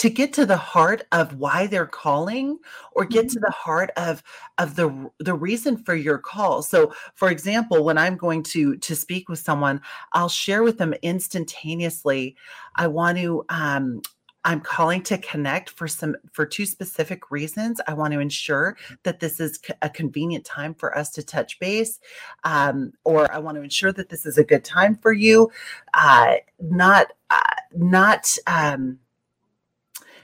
to 0.00 0.08
get 0.08 0.32
to 0.32 0.46
the 0.46 0.56
heart 0.56 1.02
of 1.12 1.34
why 1.34 1.66
they're 1.66 1.84
calling 1.84 2.58
or 2.92 3.04
get 3.04 3.28
to 3.28 3.36
mm-hmm. 3.36 3.44
the 3.44 3.50
heart 3.50 3.90
of 3.98 4.22
of 4.56 4.74
the 4.74 5.10
the 5.18 5.34
reason 5.34 5.76
for 5.76 5.94
your 5.94 6.16
call 6.16 6.62
so 6.62 6.90
for 7.14 7.28
example 7.28 7.84
when 7.84 7.98
i'm 7.98 8.16
going 8.16 8.42
to 8.42 8.78
to 8.78 8.96
speak 8.96 9.28
with 9.28 9.38
someone 9.38 9.78
i'll 10.14 10.28
share 10.28 10.62
with 10.62 10.78
them 10.78 10.94
instantaneously 11.02 12.34
i 12.76 12.86
want 12.86 13.18
to 13.18 13.44
um 13.50 14.00
I'm 14.44 14.60
calling 14.60 15.02
to 15.04 15.18
connect 15.18 15.70
for 15.70 15.86
some 15.86 16.16
for 16.32 16.46
two 16.46 16.64
specific 16.64 17.30
reasons. 17.30 17.80
I 17.86 17.94
want 17.94 18.12
to 18.14 18.20
ensure 18.20 18.76
that 19.02 19.20
this 19.20 19.38
is 19.40 19.60
a 19.82 19.90
convenient 19.90 20.44
time 20.44 20.74
for 20.74 20.96
us 20.96 21.10
to 21.12 21.22
touch 21.22 21.58
base, 21.58 22.00
um, 22.44 22.92
or 23.04 23.30
I 23.32 23.38
want 23.38 23.56
to 23.56 23.62
ensure 23.62 23.92
that 23.92 24.08
this 24.08 24.24
is 24.24 24.38
a 24.38 24.44
good 24.44 24.64
time 24.64 24.96
for 24.96 25.12
you. 25.12 25.50
Uh, 25.94 26.36
not 26.60 27.08
uh, 27.28 27.54
not 27.74 28.34
um, 28.46 28.98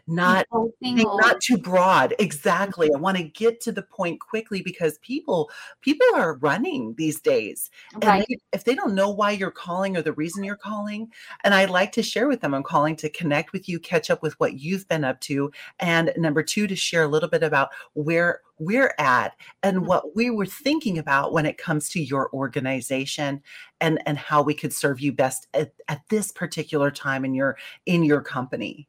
not 0.07 0.47
not 0.53 1.41
too 1.41 1.59
broad 1.59 2.15
exactly 2.19 2.89
i 2.95 2.99
want 2.99 3.17
to 3.17 3.25
get 3.25 3.61
to 3.61 3.73
the 3.73 3.83
point 3.83 4.21
quickly 4.21 4.63
because 4.63 4.99
people 4.99 5.51
people 5.81 6.07
are 6.15 6.35
running 6.37 6.95
these 6.97 7.21
days 7.21 7.71
right. 7.95 8.05
and 8.05 8.27
they, 8.29 8.39
if 8.53 8.65
they 8.65 8.75
don't 8.75 8.95
know 8.95 9.11
why 9.11 9.33
you're 9.33 9.51
calling 9.51 9.97
or 9.97 10.03
the 10.03 10.13
reason 10.13 10.45
you're 10.45 10.55
calling 10.55 11.09
and 11.43 11.55
i 11.55 11.65
like 11.65 11.91
to 11.91 12.03
share 12.03 12.29
with 12.29 12.41
them 12.41 12.55
i'm 12.55 12.63
calling 12.63 12.95
to 12.95 13.09
connect 13.11 13.53
with 13.53 13.69
you 13.69 13.81
catch 13.81 14.09
up 14.09 14.23
with 14.23 14.39
what 14.39 14.61
you've 14.61 14.87
been 14.89 15.05
up 15.05 15.21
to 15.21 15.51
and 15.81 16.13
number 16.17 16.43
two 16.43 16.67
to 16.67 16.77
share 16.77 17.03
a 17.03 17.09
little 17.09 17.29
bit 17.29 17.43
about 17.43 17.71
where 17.95 18.41
we're 18.59 18.95
at 18.99 19.35
and 19.63 19.79
mm-hmm. 19.79 19.87
what 19.87 20.15
we 20.15 20.31
were 20.31 20.47
thinking 20.47 20.99
about 20.99 21.33
when 21.33 21.47
it 21.47 21.59
comes 21.59 21.89
to 21.89 22.03
your 22.03 22.31
organization 22.33 23.43
and 23.81 24.01
and 24.07 24.19
how 24.19 24.43
we 24.43 24.55
could 24.55 24.73
serve 24.73 25.01
you 25.01 25.13
best 25.13 25.49
at, 25.53 25.73
at 25.89 26.03
this 26.09 26.33
particular 26.33 26.91
time 26.91 27.25
in 27.25 27.35
your 27.35 27.57
in 27.87 28.05
your 28.05 28.21
company 28.21 28.89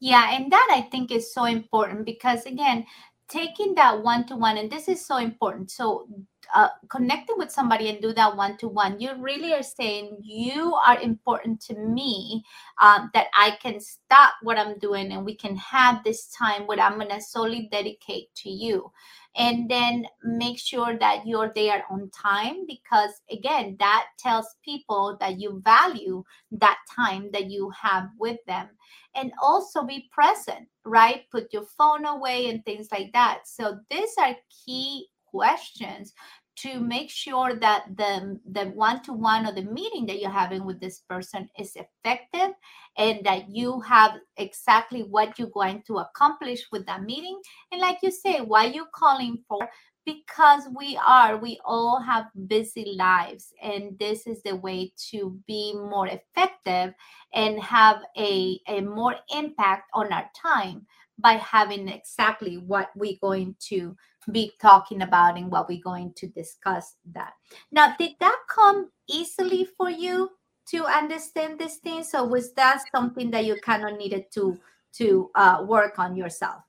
yeah, 0.00 0.36
and 0.36 0.52
that 0.52 0.68
I 0.72 0.82
think 0.82 1.10
is 1.10 1.32
so 1.32 1.44
important 1.44 2.04
because 2.04 2.44
again, 2.46 2.86
taking 3.28 3.74
that 3.76 4.02
one 4.02 4.26
to 4.26 4.36
one, 4.36 4.58
and 4.58 4.70
this 4.70 4.88
is 4.88 5.04
so 5.04 5.16
important. 5.16 5.70
So, 5.70 6.06
uh, 6.54 6.68
connecting 6.90 7.38
with 7.38 7.50
somebody 7.50 7.88
and 7.88 8.02
do 8.02 8.12
that 8.12 8.36
one 8.36 8.56
to 8.58 8.68
one, 8.68 9.00
you 9.00 9.12
really 9.18 9.54
are 9.54 9.62
saying 9.62 10.18
you 10.22 10.74
are 10.86 11.00
important 11.00 11.60
to 11.62 11.74
me. 11.78 12.44
Um, 12.82 13.10
that 13.14 13.28
I 13.34 13.52
can 13.62 13.80
stop 13.80 14.34
what 14.42 14.58
I'm 14.58 14.78
doing 14.78 15.12
and 15.12 15.24
we 15.24 15.36
can 15.36 15.56
have 15.56 16.04
this 16.04 16.28
time 16.28 16.66
where 16.66 16.80
I'm 16.80 16.98
gonna 16.98 17.20
solely 17.20 17.68
dedicate 17.70 18.34
to 18.36 18.50
you 18.50 18.92
and 19.36 19.58
mm-hmm. 19.58 19.68
then 19.68 20.06
make 20.22 20.58
sure 20.58 20.96
that 20.98 21.26
you're 21.26 21.52
there 21.54 21.84
on 21.90 22.10
time 22.10 22.66
because 22.66 23.10
again 23.30 23.76
that 23.78 24.06
tells 24.18 24.46
people 24.64 25.16
that 25.20 25.40
you 25.40 25.60
value 25.64 26.22
that 26.52 26.78
time 26.94 27.30
that 27.32 27.50
you 27.50 27.70
have 27.70 28.08
with 28.18 28.38
them 28.46 28.68
and 29.14 29.32
also 29.42 29.84
be 29.84 30.08
present, 30.12 30.68
right? 30.84 31.22
Put 31.30 31.52
your 31.52 31.64
phone 31.78 32.04
away 32.04 32.50
and 32.50 32.64
things 32.64 32.88
like 32.90 33.12
that. 33.12 33.42
So 33.46 33.78
these 33.90 34.10
are 34.18 34.34
key 34.64 35.06
questions 35.24 36.12
to 36.56 36.78
make 36.78 37.10
sure 37.10 37.54
that 37.54 37.84
the 37.96 38.38
the 38.50 38.66
one-to-one 38.70 39.46
or 39.46 39.52
the 39.52 39.62
meeting 39.62 40.06
that 40.06 40.20
you're 40.20 40.30
having 40.30 40.64
with 40.64 40.80
this 40.80 41.00
person 41.00 41.48
is 41.58 41.76
effective 41.76 42.54
and 42.96 43.24
that 43.24 43.48
you 43.48 43.80
have 43.80 44.12
exactly 44.36 45.02
what 45.02 45.38
you're 45.38 45.48
going 45.48 45.82
to 45.86 45.98
accomplish 45.98 46.66
with 46.70 46.86
that 46.86 47.02
meeting. 47.02 47.40
And 47.72 47.80
like 47.80 47.98
you 48.02 48.10
say 48.10 48.40
why 48.40 48.66
you 48.66 48.86
calling 48.94 49.42
for 49.48 49.68
because 50.06 50.64
we 50.76 50.98
are 51.04 51.36
we 51.38 51.58
all 51.64 52.00
have 52.00 52.26
busy 52.46 52.94
lives 52.96 53.52
and 53.62 53.98
this 53.98 54.26
is 54.26 54.42
the 54.42 54.54
way 54.56 54.92
to 55.10 55.38
be 55.46 55.74
more 55.74 56.08
effective 56.08 56.94
and 57.32 57.58
have 57.60 57.98
a, 58.16 58.60
a 58.68 58.80
more 58.82 59.14
impact 59.34 59.84
on 59.94 60.12
our 60.12 60.28
time 60.40 60.86
by 61.18 61.32
having 61.34 61.88
exactly 61.88 62.58
what 62.58 62.90
we're 62.96 63.16
going 63.20 63.54
to 63.60 63.96
be 64.30 64.52
talking 64.60 65.02
about 65.02 65.36
and 65.36 65.50
what 65.50 65.68
we're 65.68 65.82
going 65.82 66.12
to 66.16 66.26
discuss 66.28 66.96
that 67.12 67.34
now 67.70 67.94
did 67.98 68.12
that 68.20 68.38
come 68.48 68.90
easily 69.08 69.66
for 69.76 69.90
you 69.90 70.30
to 70.66 70.86
understand 70.86 71.58
this 71.58 71.76
thing? 71.76 72.02
So 72.02 72.24
was 72.24 72.54
that 72.54 72.82
something 72.94 73.30
that 73.32 73.44
you 73.44 73.56
kind 73.60 73.86
of 73.86 73.98
needed 73.98 74.32
to 74.32 74.58
to 74.94 75.30
uh, 75.34 75.64
work 75.66 75.98
on 75.98 76.16
yourself 76.16 76.62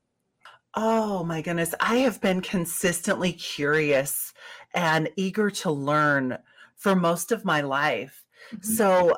Oh 0.75 1.23
my 1.23 1.41
goodness. 1.41 1.73
I 1.79 1.97
have 1.97 2.19
been 2.19 2.41
consistently 2.41 3.31
curious 3.31 4.33
and 4.73 5.09
eager 5.15 5.49
to 5.49 5.71
learn 5.71 6.37
for 6.75 6.95
most 6.95 7.31
of 7.31 7.45
my 7.45 7.61
life. 7.61 8.25
Mm-hmm. 8.53 8.73
So, 8.73 9.15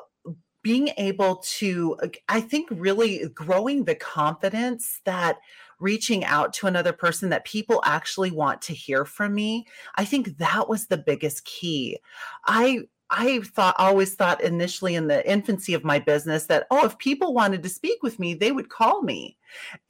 being 0.62 0.90
able 0.96 1.36
to, 1.36 1.96
I 2.28 2.40
think, 2.40 2.68
really 2.70 3.28
growing 3.28 3.84
the 3.84 3.94
confidence 3.94 5.00
that 5.04 5.38
reaching 5.80 6.24
out 6.24 6.52
to 6.54 6.66
another 6.66 6.92
person 6.92 7.28
that 7.30 7.44
people 7.44 7.82
actually 7.84 8.30
want 8.30 8.62
to 8.62 8.74
hear 8.74 9.04
from 9.04 9.34
me, 9.34 9.66
I 9.96 10.04
think 10.04 10.38
that 10.38 10.68
was 10.68 10.86
the 10.86 10.98
biggest 10.98 11.44
key. 11.44 11.98
I 12.46 12.80
I 13.10 13.40
thought 13.40 13.74
always 13.78 14.14
thought 14.14 14.42
initially 14.42 14.94
in 14.94 15.08
the 15.08 15.28
infancy 15.30 15.72
of 15.72 15.84
my 15.84 15.98
business 15.98 16.46
that 16.46 16.66
oh 16.70 16.84
if 16.84 16.98
people 16.98 17.32
wanted 17.32 17.62
to 17.62 17.68
speak 17.68 18.02
with 18.02 18.18
me 18.18 18.34
they 18.34 18.52
would 18.52 18.68
call 18.68 19.02
me 19.02 19.36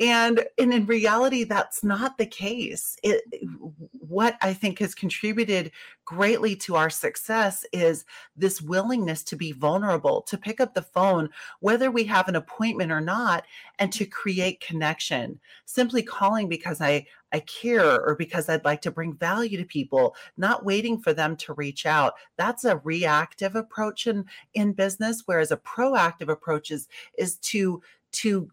and 0.01 0.45
and 0.59 0.73
in 0.73 0.87
reality 0.87 1.45
that's 1.45 1.83
not 1.85 2.19
the 2.19 2.27
case. 2.27 2.97
It 3.03 3.23
what 3.99 4.37
i 4.41 4.53
think 4.53 4.79
has 4.79 4.95
contributed 4.95 5.71
greatly 6.05 6.57
to 6.57 6.75
our 6.77 6.91
success 6.91 7.65
is 7.73 8.05
this 8.37 8.63
willingness 8.63 9.23
to 9.23 9.37
be 9.37 9.53
vulnerable 9.53 10.23
to 10.23 10.39
pick 10.39 10.61
up 10.61 10.75
the 10.75 10.83
phone 10.83 11.29
whether 11.61 11.91
we 11.91 12.05
have 12.05 12.29
an 12.29 12.37
appointment 12.37 12.91
or 12.91 13.01
not 13.01 13.45
and 13.79 13.93
to 13.93 14.07
create 14.07 14.61
connection. 14.61 15.39
Simply 15.65 16.03
calling 16.03 16.49
because 16.49 16.81
i 16.81 17.07
i 17.33 17.41
care 17.41 18.01
or 18.07 18.15
because 18.15 18.49
i'd 18.49 18.65
like 18.65 18.81
to 18.81 18.91
bring 18.91 19.13
value 19.15 19.59
to 19.59 19.65
people 19.65 20.17
not 20.37 20.65
waiting 20.65 20.99
for 20.99 21.13
them 21.13 21.37
to 21.37 21.53
reach 21.55 21.87
out. 21.87 22.15
That's 22.37 22.65
a 22.65 22.79
reactive 22.79 23.55
approach 23.55 24.07
in 24.07 24.25
in 24.55 24.73
business 24.73 25.23
whereas 25.27 25.51
a 25.51 25.57
proactive 25.57 26.29
approach 26.29 26.71
is 26.71 26.89
is 27.17 27.37
to 27.39 27.83
to 28.13 28.51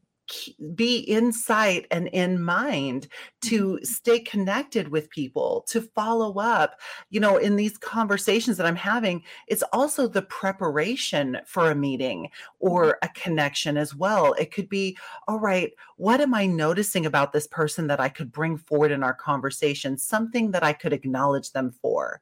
be 0.73 0.97
in 0.97 1.31
sight 1.31 1.85
and 1.91 2.07
in 2.07 2.41
mind 2.41 3.07
to 3.41 3.73
mm-hmm. 3.73 3.83
stay 3.83 4.19
connected 4.19 4.87
with 4.87 5.09
people 5.09 5.63
to 5.67 5.81
follow 5.81 6.39
up 6.39 6.79
you 7.09 7.19
know 7.19 7.37
in 7.37 7.55
these 7.55 7.77
conversations 7.77 8.57
that 8.57 8.65
i'm 8.65 8.75
having 8.75 9.21
it's 9.47 9.63
also 9.71 10.07
the 10.07 10.23
preparation 10.23 11.37
for 11.45 11.69
a 11.69 11.75
meeting 11.75 12.23
mm-hmm. 12.23 12.67
or 12.67 12.97
a 13.03 13.09
connection 13.09 13.77
as 13.77 13.93
well 13.93 14.33
it 14.33 14.51
could 14.51 14.67
be 14.67 14.97
all 15.27 15.39
right 15.39 15.73
what 15.97 16.19
am 16.21 16.33
i 16.33 16.45
noticing 16.45 17.05
about 17.05 17.31
this 17.31 17.47
person 17.47 17.85
that 17.85 17.99
i 17.99 18.09
could 18.09 18.31
bring 18.31 18.57
forward 18.57 18.91
in 18.91 19.03
our 19.03 19.13
conversation 19.13 19.97
something 19.97 20.49
that 20.49 20.63
i 20.63 20.73
could 20.73 20.93
acknowledge 20.93 21.51
them 21.51 21.71
for 21.71 22.19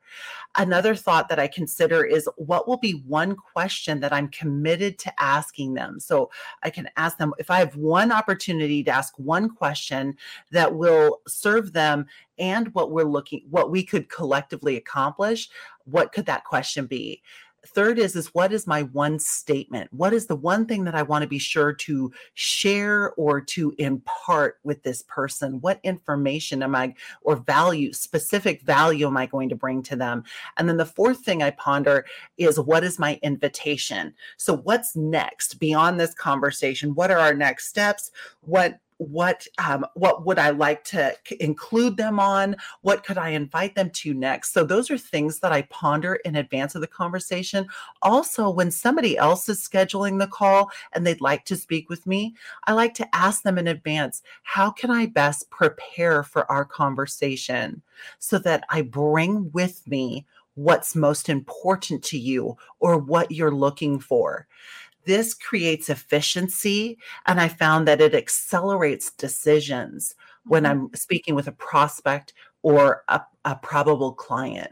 another 0.58 0.94
thought 0.94 1.30
that 1.30 1.40
i 1.40 1.48
consider 1.48 2.04
is 2.04 2.28
what 2.36 2.68
will 2.68 2.78
be 2.78 3.04
one 3.08 3.36
question 3.36 4.02
that 4.02 4.12
i'm 4.12 4.28
committed 4.28 5.00
to 5.00 5.14
asking 5.22 5.74
them 5.74 6.00
so 6.02 6.30
i 6.64 6.70
can 6.70 6.90
ask 6.98 7.18
them 7.18 7.34
if 7.40 7.50
i 7.50 7.60
have 7.60 7.76
one 7.78 7.93
opportunity 8.12 8.84
to 8.84 8.92
ask 8.92 9.14
one 9.18 9.50
question 9.50 10.16
that 10.52 10.74
will 10.74 11.22
serve 11.28 11.74
them 11.74 12.06
and 12.38 12.74
what 12.74 12.92
we're 12.92 13.04
looking 13.04 13.44
what 13.50 13.72
we 13.72 13.84
could 13.84 14.10
collectively 14.10 14.78
accomplish 14.78 15.50
what 15.86 16.12
could 16.12 16.26
that 16.26 16.44
question 16.44 16.86
be 16.86 17.22
third 17.68 18.00
is 18.00 18.16
is 18.16 18.28
what 18.34 18.52
is 18.52 18.68
my 18.68 18.84
one 18.84 19.20
statement? 19.20 19.92
What 19.94 20.14
is 20.14 20.28
the 20.28 20.36
one 20.36 20.66
thing 20.66 20.84
that 20.84 20.96
i 20.96 21.02
want 21.02 21.22
to 21.22 21.28
be 21.28 21.40
sure 21.40 21.74
to 21.74 22.12
share 22.34 23.14
or 23.14 23.42
to 23.42 23.74
impart 23.78 24.60
with 24.64 24.84
this 24.84 25.04
person? 25.04 25.62
What 25.62 25.80
information 25.84 26.64
am 26.64 26.76
i 26.76 26.94
or 27.22 27.38
value 27.38 27.94
specific 27.94 28.62
value 28.62 29.08
am 29.08 29.18
i 29.18 29.26
going 29.26 29.50
to 29.50 29.56
bring 29.56 29.82
to 29.84 29.96
them? 29.96 30.24
And 30.58 30.68
then 30.68 30.78
the 30.78 30.86
fourth 30.86 31.20
thing 31.20 31.42
i 31.42 31.52
ponder 31.52 32.06
is 32.38 32.60
what 32.60 32.84
is 32.84 33.00
my 33.00 33.20
invitation? 33.24 34.14
So 34.38 34.58
what's 34.58 34.96
next 34.96 35.60
beyond 35.60 36.00
this 36.00 36.14
conversation? 36.14 36.96
What 36.96 37.12
are 37.12 37.20
our 37.20 37.34
next 37.34 37.68
steps? 37.68 38.12
What 38.42 38.80
what 39.04 39.48
um, 39.58 39.86
what 39.96 40.26
would 40.26 40.40
I 40.40 40.52
like 40.52 40.84
to 40.86 41.16
include 41.40 41.98
them 41.98 42.20
on? 42.20 42.56
What 42.82 43.04
could 43.04 43.18
I 43.18 43.30
invite 43.30 43.76
them 43.76 43.90
to 43.92 44.14
next? 44.14 44.54
So 44.54 44.64
those 44.64 44.90
are 44.90 44.98
things 44.98 45.40
that 45.40 45.52
I 45.52 45.64
ponder 45.64 46.16
in 46.26 46.36
advance 46.36 46.76
of 46.76 46.82
the 46.82 46.88
conversation. 46.88 47.68
Also, 48.02 48.50
when 48.50 48.72
somebody 48.72 49.18
else 49.18 49.50
is 49.50 49.68
scheduling 49.68 50.20
the 50.20 50.28
call 50.28 50.72
and 50.94 51.06
they'd 51.06 51.22
like 51.22 51.46
to 51.46 51.56
speak 51.56 51.90
with 51.90 52.08
me, 52.08 52.36
I 52.66 52.74
like 52.74 52.94
to 52.96 53.16
ask 53.16 53.44
them 53.44 53.58
in 53.58 53.68
advance, 53.68 54.24
how 54.44 54.72
can 54.72 54.92
I 54.92 55.06
best 55.08 55.50
prepare 55.50 56.24
for 56.24 56.50
our 56.52 56.66
conversation 56.66 57.82
so 58.20 58.40
that 58.40 58.64
I 58.70 58.82
bring 58.82 59.52
with 59.52 59.86
me 59.88 60.26
what's 60.56 60.96
most 60.96 61.30
important 61.30 62.04
to 62.04 62.18
you 62.18 62.58
or 62.80 62.98
what 62.98 63.32
you're 63.32 63.52
looking 63.52 64.00
for. 64.00 64.48
This 65.06 65.34
creates 65.34 65.90
efficiency, 65.90 66.98
and 67.26 67.40
I 67.40 67.48
found 67.48 67.88
that 67.88 68.02
it 68.02 68.16
accelerates 68.16 69.12
decisions 69.12 70.16
when 70.46 70.64
mm-hmm. 70.64 70.86
I'm 70.86 70.94
speaking 70.94 71.36
with 71.36 71.48
a 71.48 71.54
prospect 71.54 72.34
or 72.62 73.04
a, 73.10 73.22
a 73.46 73.56
probable 73.56 74.14
client. 74.14 74.72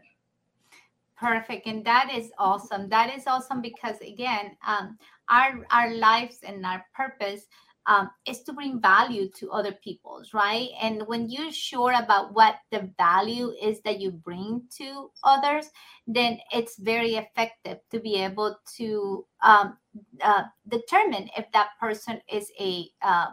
Perfect, 1.17 1.67
and 1.67 1.85
that 1.85 2.09
is 2.11 2.31
awesome. 2.39 2.89
That 2.89 3.15
is 3.15 3.27
awesome 3.27 3.61
because 3.61 3.99
again, 4.01 4.57
um, 4.65 4.97
our 5.29 5.65
our 5.69 5.93
lives 5.93 6.39
and 6.43 6.65
our 6.65 6.83
purpose 6.95 7.45
um, 7.87 8.09
is 8.27 8.41
to 8.43 8.53
bring 8.53 8.79
value 8.79 9.29
to 9.29 9.51
other 9.51 9.71
people's 9.71 10.33
right? 10.33 10.69
And 10.81 11.03
when 11.07 11.29
you're 11.29 11.51
sure 11.51 11.93
about 11.93 12.33
what 12.33 12.55
the 12.71 12.89
value 12.97 13.51
is 13.61 13.81
that 13.81 13.99
you 13.99 14.11
bring 14.11 14.63
to 14.77 15.09
others 15.23 15.69
then 16.07 16.39
it's 16.53 16.77
very 16.77 17.15
effective 17.15 17.79
to 17.91 17.99
be 17.99 18.15
able 18.15 18.57
to 18.77 19.25
um, 19.43 19.77
uh, 20.21 20.43
determine 20.67 21.29
if 21.37 21.45
that 21.53 21.69
person 21.79 22.21
is 22.31 22.51
a 22.59 22.87
uh, 23.01 23.27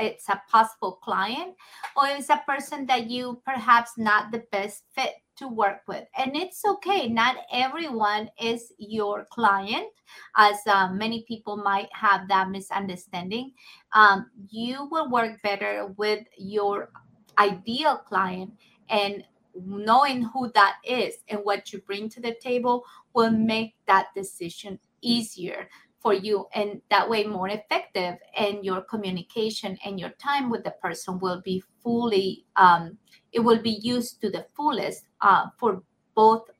it's 0.00 0.28
a 0.28 0.42
possible 0.50 0.98
client 1.04 1.54
or 1.96 2.06
it's 2.08 2.30
a 2.30 2.42
person 2.46 2.84
that 2.86 3.08
you 3.08 3.40
perhaps 3.44 3.92
not 3.96 4.32
the 4.32 4.42
best 4.50 4.82
fit 4.94 5.14
to 5.38 5.48
work 5.48 5.82
with. 5.86 6.04
And 6.16 6.36
it's 6.36 6.64
okay. 6.64 7.08
Not 7.08 7.36
everyone 7.52 8.30
is 8.40 8.72
your 8.78 9.26
client, 9.30 9.88
as 10.36 10.56
uh, 10.66 10.92
many 10.92 11.24
people 11.26 11.56
might 11.56 11.88
have 11.92 12.28
that 12.28 12.50
misunderstanding. 12.50 13.52
Um, 13.92 14.30
you 14.50 14.88
will 14.90 15.10
work 15.10 15.40
better 15.42 15.94
with 15.96 16.24
your 16.36 16.90
ideal 17.38 17.96
client 17.96 18.52
and 18.90 19.24
knowing 19.64 20.22
who 20.22 20.50
that 20.54 20.76
is 20.84 21.16
and 21.28 21.40
what 21.42 21.72
you 21.72 21.80
bring 21.80 22.08
to 22.08 22.20
the 22.20 22.36
table 22.40 22.84
will 23.14 23.30
make 23.30 23.74
that 23.86 24.08
decision 24.14 24.78
easier 25.02 25.68
for 26.00 26.14
you 26.14 26.46
and 26.54 26.80
that 26.90 27.08
way 27.08 27.24
more 27.24 27.48
effective 27.48 28.14
and 28.36 28.64
your 28.64 28.80
communication 28.82 29.76
and 29.84 29.98
your 29.98 30.10
time 30.10 30.48
with 30.48 30.62
the 30.62 30.70
person 30.82 31.18
will 31.18 31.40
be 31.44 31.62
fully 31.82 32.44
um, 32.56 32.96
it 33.32 33.40
will 33.40 33.60
be 33.60 33.78
used 33.82 34.20
to 34.20 34.30
the 34.30 34.46
fullest 34.54 35.04
uh, 35.20 35.46
for 35.58 35.82
both 36.14 36.50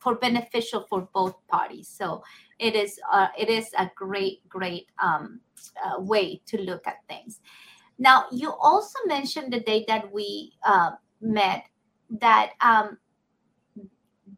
for 0.00 0.14
beneficial 0.16 0.86
for 0.88 1.08
both 1.12 1.34
parties. 1.48 1.88
So 1.88 2.22
it 2.58 2.74
is 2.74 2.98
uh, 3.12 3.28
it 3.38 3.48
is 3.48 3.68
a 3.78 3.90
great 3.94 4.46
great 4.48 4.88
um, 5.02 5.40
uh, 5.84 6.00
way 6.00 6.40
to 6.46 6.60
look 6.60 6.86
at 6.86 7.04
things. 7.08 7.40
Now 7.98 8.24
you 8.32 8.52
also 8.52 8.98
mentioned 9.06 9.52
the 9.52 9.60
day 9.60 9.84
that 9.88 10.10
we 10.12 10.52
uh, 10.64 10.92
met 11.20 11.66
that 12.20 12.52
um, 12.60 12.98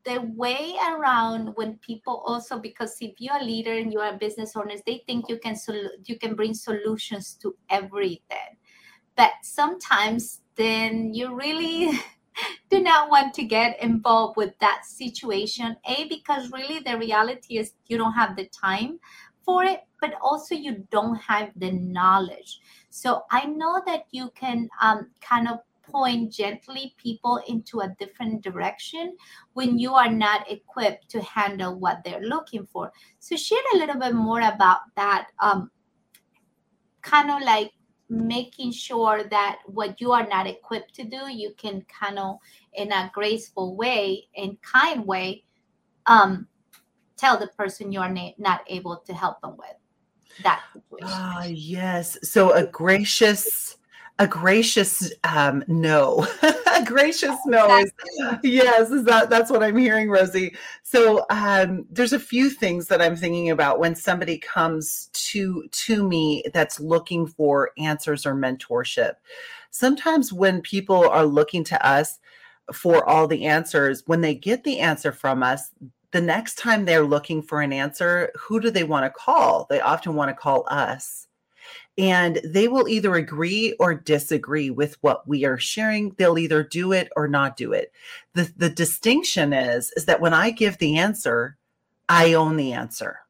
the 0.05 0.21
way 0.35 0.75
around 0.91 1.53
when 1.57 1.79
people 1.79 2.23
also 2.27 2.59
because 2.59 2.97
if 3.01 3.15
you're 3.19 3.41
a 3.41 3.45
leader 3.45 3.73
and 3.73 3.93
you're 3.93 4.07
a 4.07 4.17
business 4.19 4.57
owner 4.57 4.75
they 4.87 5.03
think 5.07 5.29
you 5.29 5.39
can 5.39 5.57
sol- 5.57 5.97
you 6.05 6.19
can 6.19 6.35
bring 6.35 6.53
solutions 6.53 7.35
to 7.41 7.55
everything 7.71 8.57
but 9.17 9.33
sometimes 9.43 10.41
then 10.57 11.13
you 11.13 11.35
really 11.35 11.99
do 12.71 12.81
not 12.81 13.11
want 13.11 13.35
to 13.35 13.45
get 13.45 13.81
involved 13.83 14.37
with 14.37 14.59
that 14.61 14.83
situation 14.85 15.77
a 15.87 16.09
because 16.09 16.51
really 16.53 16.81
the 16.81 16.99
reality 16.99 17.59
is 17.59 17.73
you 17.87 17.97
don't 17.97 18.13
have 18.13 18.37
the 18.37 18.47
time 18.47 18.99
for 19.45 19.65
it 19.65 19.81
but 20.01 20.15
also 20.21 20.55
you 20.55 20.87
don't 20.91 21.17
have 21.17 21.51
the 21.57 21.71
knowledge 21.73 22.61
so 22.91 23.23
i 23.31 23.45
know 23.45 23.83
that 23.87 24.05
you 24.11 24.31
can 24.35 24.69
um, 24.83 25.11
kind 25.21 25.49
of 25.49 25.59
point 25.85 26.33
gently 26.33 26.95
people 26.97 27.41
into 27.47 27.81
a 27.81 27.95
different 27.99 28.43
direction 28.43 29.17
when 29.53 29.79
you 29.79 29.95
are 29.95 30.11
not 30.11 30.51
equipped 30.51 31.09
to 31.11 31.23
handle 31.23 31.79
what 31.79 32.03
they're 32.05 32.23
looking 32.23 32.67
for. 32.67 32.93
So, 33.19 33.37
share 33.37 33.59
a 33.75 33.77
little 33.77 34.01
bit 34.01 34.15
more 34.15 34.41
about 34.41 34.81
that. 34.97 35.29
Um, 35.41 35.71
kind 37.03 37.31
of 37.31 37.43
like 37.43 37.73
making 38.09 38.73
sure 38.73 39.25
that 39.31 39.59
what 39.67 40.01
you 40.01 40.13
are 40.13 40.27
not 40.27 40.47
equipped 40.47 40.95
to 40.95 41.05
do, 41.05 41.31
you 41.31 41.53
can 41.57 41.85
kind 42.01 42.19
of, 42.19 42.39
in 42.75 42.93
a 42.93 43.11
graceful 43.15 43.77
way 43.77 44.27
and 44.37 44.61
kind 44.63 45.07
way, 45.07 45.45
um, 46.07 46.47
tell 47.17 47.39
the 47.39 47.49
person 47.49 47.93
you 47.93 48.01
are 48.01 48.11
na- 48.13 48.33
not 48.39 48.63
able 48.69 48.97
to 49.07 49.15
help 49.15 49.41
them 49.41 49.57
with 49.57 50.43
that 50.43 50.63
situation. 50.73 51.09
Ah, 51.09 51.45
yes. 51.45 52.19
So 52.23 52.53
a 52.53 52.67
gracious 52.67 53.77
a 54.19 54.29
gracious 54.29 55.13
um, 55.25 55.65
no 55.67 56.27
a 56.75 56.85
gracious 56.87 57.37
no 57.47 57.79
is, 57.79 57.93
yes 58.43 58.91
is 58.91 59.05
that 59.05 59.31
that's 59.31 59.51
what 59.51 59.63
i'm 59.63 59.77
hearing 59.77 60.11
rosie. 60.11 60.55
So 60.83 61.27
um, 61.31 61.87
there's 61.91 62.13
a 62.13 62.19
few 62.19 62.51
things 62.51 62.89
that 62.89 63.03
i'm 63.03 63.17
thinking 63.17 63.51
about 63.51 63.79
when 63.79 63.95
somebody 63.95 64.39
comes 64.39 65.11
to 65.13 65.65
to 65.71 66.07
me 66.07 66.45
that's 66.53 66.81
looking 66.81 67.27
for 67.27 67.71
answers 67.79 68.27
or 68.27 68.35
mentorship. 68.35 69.15
Sometimes 69.71 70.33
when 70.33 70.61
people 70.61 71.09
are 71.09 71.27
looking 71.27 71.65
to 71.65 71.87
us 71.87 72.19
for 72.73 73.07
all 73.09 73.27
the 73.27 73.45
answers 73.45 74.03
when 74.07 74.21
they 74.21 74.35
get 74.35 74.65
the 74.65 74.79
answer 74.79 75.13
from 75.13 75.43
us 75.43 75.71
the 76.13 76.21
next 76.21 76.57
time 76.59 76.85
they're 76.85 77.05
looking 77.05 77.43
for 77.43 77.61
an 77.61 77.73
answer 77.73 78.31
who 78.37 78.61
do 78.61 78.71
they 78.71 78.85
want 78.85 79.05
to 79.05 79.11
call? 79.11 79.67
They 79.69 79.81
often 79.81 80.15
want 80.15 80.31
to 80.31 80.35
call 80.35 80.65
us 80.71 81.27
and 81.97 82.41
they 82.45 82.69
will 82.69 82.89
either 82.89 83.15
agree 83.15 83.75
or 83.79 83.95
disagree 83.95 84.71
with 84.71 84.97
what 85.01 85.27
we 85.29 85.45
are 85.45 85.59
sharing. 85.59 86.11
They'll 86.19 86.39
either 86.39 86.63
do 86.63 86.93
it 86.93 87.09
or 87.17 87.29
not 87.29 87.57
do 87.57 87.73
it. 87.73 87.93
The 88.35 88.53
the 88.57 88.71
distinction 88.71 89.53
is 89.53 89.93
is 89.97 90.07
that 90.07 90.21
when 90.21 90.35
i 90.35 90.51
give 90.51 90.79
the 90.79 90.99
answer 90.99 91.57
i 92.09 92.35
own 92.35 92.57
the 92.57 92.73
answer 92.73 93.21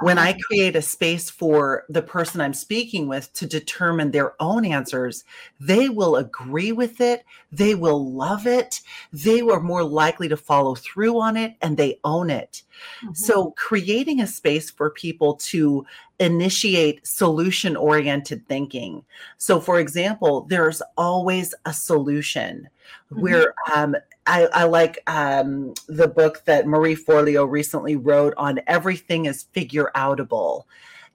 when 0.00 0.18
I 0.18 0.38
create 0.46 0.76
a 0.76 0.82
space 0.82 1.30
for 1.30 1.84
the 1.88 2.02
person 2.02 2.40
I'm 2.40 2.54
speaking 2.54 3.08
with 3.08 3.32
to 3.34 3.46
determine 3.46 4.10
their 4.10 4.40
own 4.40 4.64
answers, 4.64 5.24
they 5.60 5.88
will 5.88 6.16
agree 6.16 6.72
with 6.72 7.00
it. 7.00 7.24
They 7.50 7.74
will 7.74 8.12
love 8.12 8.46
it. 8.46 8.80
They 9.12 9.40
are 9.40 9.60
more 9.60 9.84
likely 9.84 10.28
to 10.28 10.36
follow 10.36 10.74
through 10.74 11.20
on 11.20 11.36
it 11.36 11.54
and 11.62 11.76
they 11.76 11.98
own 12.04 12.30
it. 12.30 12.62
Mm-hmm. 13.02 13.14
So, 13.14 13.52
creating 13.56 14.20
a 14.20 14.26
space 14.26 14.70
for 14.70 14.90
people 14.90 15.34
to 15.34 15.84
initiate 16.20 17.06
solution 17.06 17.76
oriented 17.76 18.46
thinking. 18.46 19.04
So, 19.36 19.60
for 19.60 19.80
example, 19.80 20.46
there's 20.48 20.82
always 20.96 21.54
a 21.64 21.72
solution 21.72 22.68
mm-hmm. 23.12 23.20
where 23.20 23.54
um, 23.74 23.96
I, 24.28 24.46
I 24.52 24.64
like 24.64 24.98
um, 25.06 25.72
the 25.88 26.06
book 26.06 26.42
that 26.44 26.66
Marie 26.66 26.94
Forleo 26.94 27.50
recently 27.50 27.96
wrote 27.96 28.34
on 28.36 28.60
everything 28.66 29.24
is 29.24 29.44
figure 29.54 29.90
outable. 29.96 30.64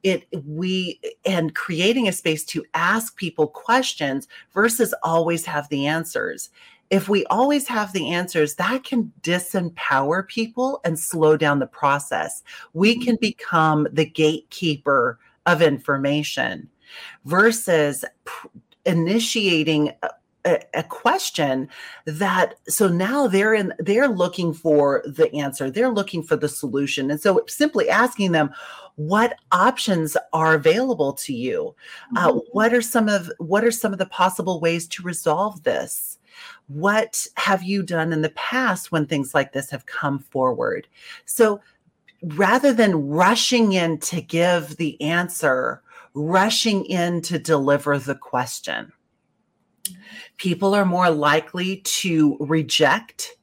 It 0.01 0.27
we 0.45 0.99
and 1.23 1.55
creating 1.55 2.07
a 2.07 2.11
space 2.11 2.43
to 2.45 2.65
ask 2.73 3.15
people 3.15 3.47
questions 3.47 4.27
versus 4.53 4.93
always 5.03 5.45
have 5.45 5.69
the 5.69 5.85
answers. 5.85 6.49
If 6.89 7.07
we 7.07 7.23
always 7.27 7.67
have 7.67 7.93
the 7.93 8.09
answers, 8.09 8.55
that 8.55 8.83
can 8.83 9.13
disempower 9.21 10.27
people 10.27 10.81
and 10.83 10.99
slow 10.99 11.37
down 11.37 11.59
the 11.59 11.67
process. 11.67 12.43
We 12.73 12.95
mm-hmm. 12.95 13.03
can 13.03 13.17
become 13.21 13.87
the 13.91 14.05
gatekeeper 14.05 15.19
of 15.45 15.61
information 15.61 16.69
versus 17.25 18.03
pr- 18.25 18.47
initiating 18.85 19.93
a, 20.45 20.61
a, 20.73 20.83
question 20.83 21.69
that 22.05 22.55
so 22.67 22.87
now 22.87 23.27
they're 23.27 23.53
in 23.53 23.73
they're 23.79 24.07
looking 24.07 24.53
for 24.53 25.03
the 25.05 25.33
answer. 25.35 25.69
They're 25.69 25.89
looking 25.89 26.23
for 26.23 26.35
the 26.35 26.49
solution. 26.49 27.09
And 27.11 27.19
so 27.19 27.43
simply 27.47 27.89
asking 27.89 28.31
them 28.33 28.51
what 28.95 29.35
options 29.51 30.15
are 30.33 30.53
available 30.53 31.13
to 31.13 31.33
you? 31.33 31.75
Uh, 32.15 32.27
mm-hmm. 32.27 32.37
uh, 32.37 32.41
what 32.51 32.73
are 32.73 32.81
some 32.81 33.09
of 33.09 33.31
what 33.39 33.63
are 33.63 33.71
some 33.71 33.93
of 33.93 33.99
the 33.99 34.05
possible 34.05 34.59
ways 34.59 34.87
to 34.89 35.03
resolve 35.03 35.63
this? 35.63 36.19
What 36.67 37.25
have 37.35 37.63
you 37.63 37.83
done 37.83 38.11
in 38.13 38.21
the 38.21 38.29
past 38.31 38.91
when 38.91 39.05
things 39.05 39.33
like 39.33 39.53
this 39.53 39.69
have 39.69 39.85
come 39.85 40.19
forward? 40.19 40.87
So 41.25 41.61
rather 42.23 42.73
than 42.73 43.07
rushing 43.07 43.73
in 43.73 43.99
to 43.99 44.21
give 44.21 44.77
the 44.77 44.99
answer 45.01 45.81
rushing 46.13 46.85
in 46.85 47.21
to 47.21 47.39
deliver 47.39 47.97
the 47.97 48.15
question 48.15 48.91
people 50.37 50.73
are 50.73 50.85
more 50.85 51.09
likely 51.09 51.77
to 51.77 52.37
reject 52.39 53.37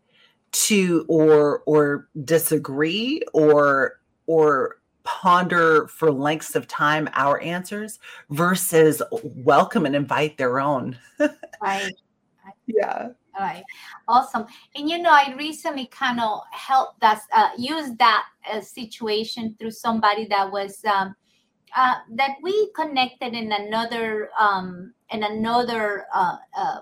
to 0.53 1.05
or 1.09 1.62
or 1.66 2.09
disagree 2.24 3.22
or 3.33 4.00
or 4.26 4.81
ponder 5.03 5.87
for 5.88 6.11
lengths 6.11 6.55
of 6.55 6.68
time 6.68 7.09
our 7.14 7.40
answers 7.40 7.98
versus 8.31 9.03
welcome 9.22 9.87
and 9.87 9.96
invite 9.96 10.37
their 10.37 10.61
own. 10.61 10.98
right. 11.62 11.92
Yeah. 12.66 13.09
All 13.38 13.46
right. 13.46 13.64
Awesome. 14.09 14.46
And 14.74 14.90
you 14.90 14.98
know, 14.98 15.11
I 15.11 15.35
recently 15.37 15.87
kind 15.87 16.20
of 16.20 16.40
helped 16.50 17.03
us 17.03 17.20
uh, 17.33 17.50
use 17.57 17.94
that 17.98 18.24
uh, 18.53 18.61
situation 18.61 19.57
through 19.59 19.70
somebody 19.70 20.26
that 20.26 20.50
was 20.50 20.85
um, 20.85 21.14
uh, 21.76 21.94
that 22.12 22.33
we 22.42 22.70
connected 22.74 23.35
in 23.35 23.52
another 23.52 24.30
um, 24.38 24.92
in 25.11 25.22
another 25.22 26.06
uh, 26.14 26.37
uh, 26.56 26.80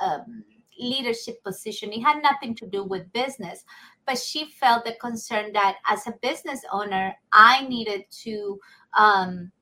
um, 0.00 0.44
leadership 0.78 1.42
position. 1.44 1.92
It 1.92 2.02
had 2.02 2.22
nothing 2.22 2.54
to 2.56 2.66
do 2.66 2.84
with 2.84 3.12
business, 3.12 3.64
but 4.06 4.18
she 4.18 4.46
felt 4.46 4.84
the 4.84 4.94
concern 5.00 5.52
that 5.52 5.76
as 5.88 6.06
a 6.06 6.12
business 6.22 6.60
owner, 6.72 7.14
I 7.32 7.66
needed 7.68 8.04
to, 8.22 8.58
um, 8.96 9.52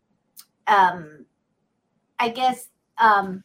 um, 0.67 1.27
I 2.19 2.31
guess, 2.31 2.69
um, 2.99 3.45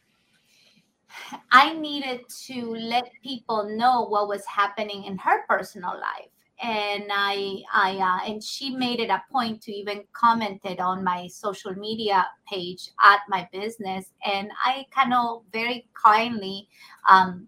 I 1.51 1.73
needed 1.73 2.21
to 2.45 2.75
let 2.75 3.09
people 3.23 3.75
know 3.77 4.05
what 4.05 4.27
was 4.27 4.45
happening 4.45 5.05
in 5.05 5.17
her 5.19 5.45
personal 5.47 5.93
life. 5.93 6.34
And 6.61 7.05
I, 7.11 7.63
I, 7.73 7.97
uh, 7.97 8.31
and 8.31 8.43
she 8.43 8.69
made 8.69 8.99
it 8.99 9.09
a 9.09 9.21
point 9.31 9.61
to 9.63 9.73
even 9.73 10.03
commented 10.13 10.79
on 10.79 11.03
my 11.03 11.27
social 11.27 11.73
media 11.73 12.25
page 12.49 12.91
at 13.03 13.19
my 13.27 13.47
business, 13.51 14.13
and 14.25 14.49
I 14.63 14.85
kind 14.89 15.13
of 15.13 15.43
very 15.51 15.89
kindly 16.01 16.69
um, 17.09 17.47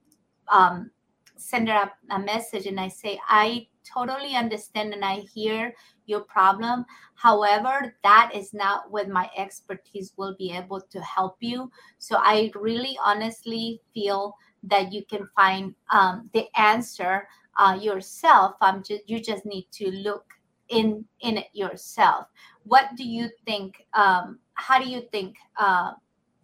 um, 0.51 0.91
send 1.37 1.69
her 1.69 1.89
a, 2.09 2.15
a 2.15 2.19
message 2.19 2.65
and 2.65 2.79
I 2.79 2.89
say, 2.89 3.19
I 3.29 3.67
totally 3.85 4.35
understand 4.35 4.93
and 4.93 5.05
I 5.05 5.19
hear 5.33 5.73
your 6.05 6.21
problem. 6.21 6.85
However, 7.15 7.95
that 8.03 8.31
is 8.33 8.53
not 8.53 8.91
what 8.91 9.09
my 9.09 9.29
expertise 9.37 10.13
will 10.17 10.35
be 10.37 10.51
able 10.51 10.81
to 10.81 11.01
help 11.01 11.37
you. 11.39 11.71
So 11.97 12.17
I 12.19 12.51
really 12.55 12.97
honestly 13.03 13.81
feel 13.93 14.35
that 14.63 14.91
you 14.91 15.05
can 15.05 15.29
find 15.35 15.75
um, 15.91 16.29
the 16.33 16.47
answer 16.59 17.27
uh, 17.57 17.77
yourself. 17.79 18.55
Um, 18.61 18.83
ju- 18.83 18.99
you 19.05 19.19
just 19.19 19.45
need 19.45 19.67
to 19.73 19.91
look 19.91 20.25
in 20.69 21.05
in 21.21 21.37
it 21.37 21.47
yourself. 21.53 22.27
What 22.63 22.89
do 22.95 23.03
you 23.03 23.29
think? 23.45 23.85
Um, 23.93 24.39
how 24.53 24.81
do 24.81 24.89
you 24.89 25.01
think 25.11 25.35
uh, 25.57 25.93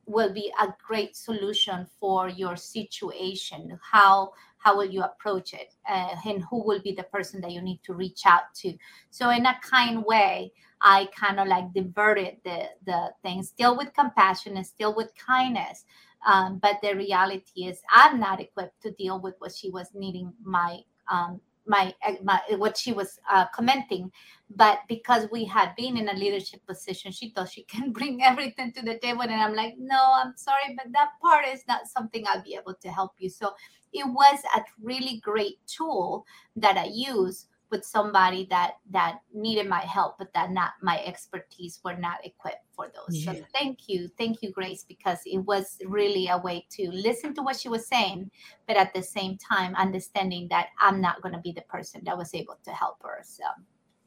will 0.06 0.34
be 0.34 0.52
a 0.62 0.68
great 0.86 1.16
solution 1.16 1.88
for 2.00 2.30
your 2.30 2.56
situation? 2.56 3.80
How 3.82 4.32
how 4.64 4.78
will 4.78 4.90
you 4.90 5.04
approach 5.04 5.54
it 5.54 5.74
uh, 5.90 6.16
and 6.26 6.44
who 6.50 6.66
will 6.66 6.82
be 6.82 6.94
the 6.94 7.04
person 7.04 7.42
that 7.42 7.52
you 7.52 7.62
need 7.62 7.82
to 7.84 7.94
reach 7.94 8.22
out 8.26 8.54
to 8.56 8.74
so 9.10 9.30
in 9.30 9.46
a 9.46 9.60
kind 9.62 10.04
way 10.06 10.52
i 10.82 11.08
kind 11.18 11.40
of 11.40 11.48
like 11.48 11.72
diverted 11.74 12.38
the 12.46 12.64
the 12.86 13.10
thing 13.22 13.44
still 13.44 13.78
with 13.78 13.94
compassion 13.94 14.56
and 14.56 14.66
still 14.66 14.96
with 14.96 15.12
kindness 15.16 15.86
um, 16.26 16.60
but 16.60 16.78
the 16.82 16.96
reality 16.96 17.66
is 17.66 17.82
i'm 17.92 18.20
not 18.20 18.40
equipped 18.40 18.82
to 18.82 18.92
deal 18.92 19.20
with 19.20 19.36
what 19.40 19.54
she 19.54 19.70
was 19.70 19.90
needing 19.94 20.32
my 20.42 20.80
um, 21.10 21.40
my, 21.66 21.94
my 22.24 22.42
what 22.58 22.78
she 22.78 22.92
was 22.92 23.20
uh, 23.30 23.46
commenting. 23.54 24.12
But 24.56 24.80
because 24.88 25.28
we 25.32 25.46
had 25.46 25.76
been 25.76 25.98
in 25.98 26.10
a 26.10 26.14
leadership 26.14 26.60
position 26.68 27.12
she 27.12 27.30
thought 27.30 27.50
she 27.50 27.64
can 27.74 27.92
bring 27.92 28.24
everything 28.24 28.72
to 28.74 28.82
the 28.82 29.00
table. 29.00 29.22
And 29.24 29.34
i'm 29.34 29.56
like 29.56 29.76
no 29.78 30.14
i'm 30.16 30.34
sorry 30.36 30.76
but 30.78 30.92
that 30.92 31.12
part 31.22 31.46
is 31.48 31.64
not 31.68 31.88
something 31.88 32.24
i'll 32.28 32.44
be 32.44 32.56
able 32.56 32.76
to 32.76 32.90
help 32.90 33.14
you. 33.18 33.30
So 33.30 33.54
it 33.94 34.06
was 34.08 34.40
a 34.56 34.62
really 34.82 35.20
great 35.20 35.60
tool 35.68 36.26
that 36.56 36.78
I 36.78 36.86
use 36.86 37.48
with 37.74 37.84
somebody 37.84 38.46
that 38.52 38.76
that 38.92 39.20
needed 39.34 39.68
my 39.68 39.80
help 39.80 40.16
but 40.20 40.32
that 40.34 40.52
not 40.52 40.74
my 40.84 41.04
expertise 41.04 41.80
were 41.84 41.98
not 41.98 42.24
equipped 42.24 42.68
for 42.72 42.92
those 42.94 43.18
yeah. 43.18 43.34
so 43.34 43.44
thank 43.52 43.90
you 43.90 44.08
thank 44.16 44.44
you 44.44 44.52
grace 44.52 44.86
because 44.88 45.18
it 45.26 45.40
was 45.40 45.80
really 45.88 46.28
a 46.28 46.38
way 46.38 46.64
to 46.70 46.92
listen 46.92 47.34
to 47.34 47.42
what 47.42 47.60
she 47.60 47.70
was 47.70 47.88
saying 47.88 48.30
but 48.68 48.78
at 48.78 48.94
the 48.94 49.02
same 49.02 49.36
time 49.40 49.74
understanding 49.74 50.48
that 50.50 50.68
i'm 50.80 51.02
not 51.02 51.20
going 51.24 51.34
to 51.34 51.42
be 51.42 51.52
the 51.52 51.64
person 51.64 52.00
that 52.06 52.16
was 52.16 52.34
able 52.36 52.58
to 52.64 52.72
help 52.72 53.02
her 53.02 53.20
so 53.24 53.44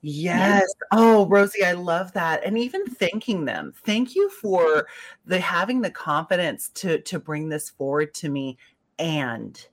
Yes. 0.03 0.67
Oh, 0.93 1.27
Rosie, 1.27 1.65
I 1.65 1.73
love 1.73 2.13
that. 2.13 2.45
And 2.45 2.57
even 2.57 2.87
thanking 2.87 3.45
them. 3.45 3.73
Thank 3.85 4.15
you 4.15 4.29
for 4.29 4.87
the 5.25 5.41
having 5.41 5.81
the 5.81 5.91
confidence 5.91 6.69
to 6.75 7.01
to 7.01 7.19
bring 7.19 7.49
this 7.49 7.71
forward 7.71 8.15
to 8.15 8.29
me 8.29 8.57
and 9.01 9.67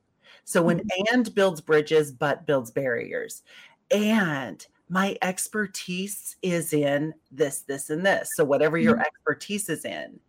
so 0.46 0.62
when 0.62 0.80
mm-hmm. 0.80 1.16
and 1.16 1.34
builds 1.34 1.62
bridges, 1.62 2.12
but 2.12 2.46
builds 2.46 2.72
barriers. 2.72 3.44
And 3.94 4.66
my 4.90 5.18
expertise 5.22 6.36
is 6.42 6.74
in 6.74 7.14
this, 7.32 7.62
this, 7.62 7.90
and 7.90 8.06
this. 8.06 8.32
So 8.36 8.44
whatever 8.44 8.78
your 8.78 8.96
mm-hmm. 8.96 9.02
expertise 9.02 9.70
is 9.70 9.86
in, 9.86 10.20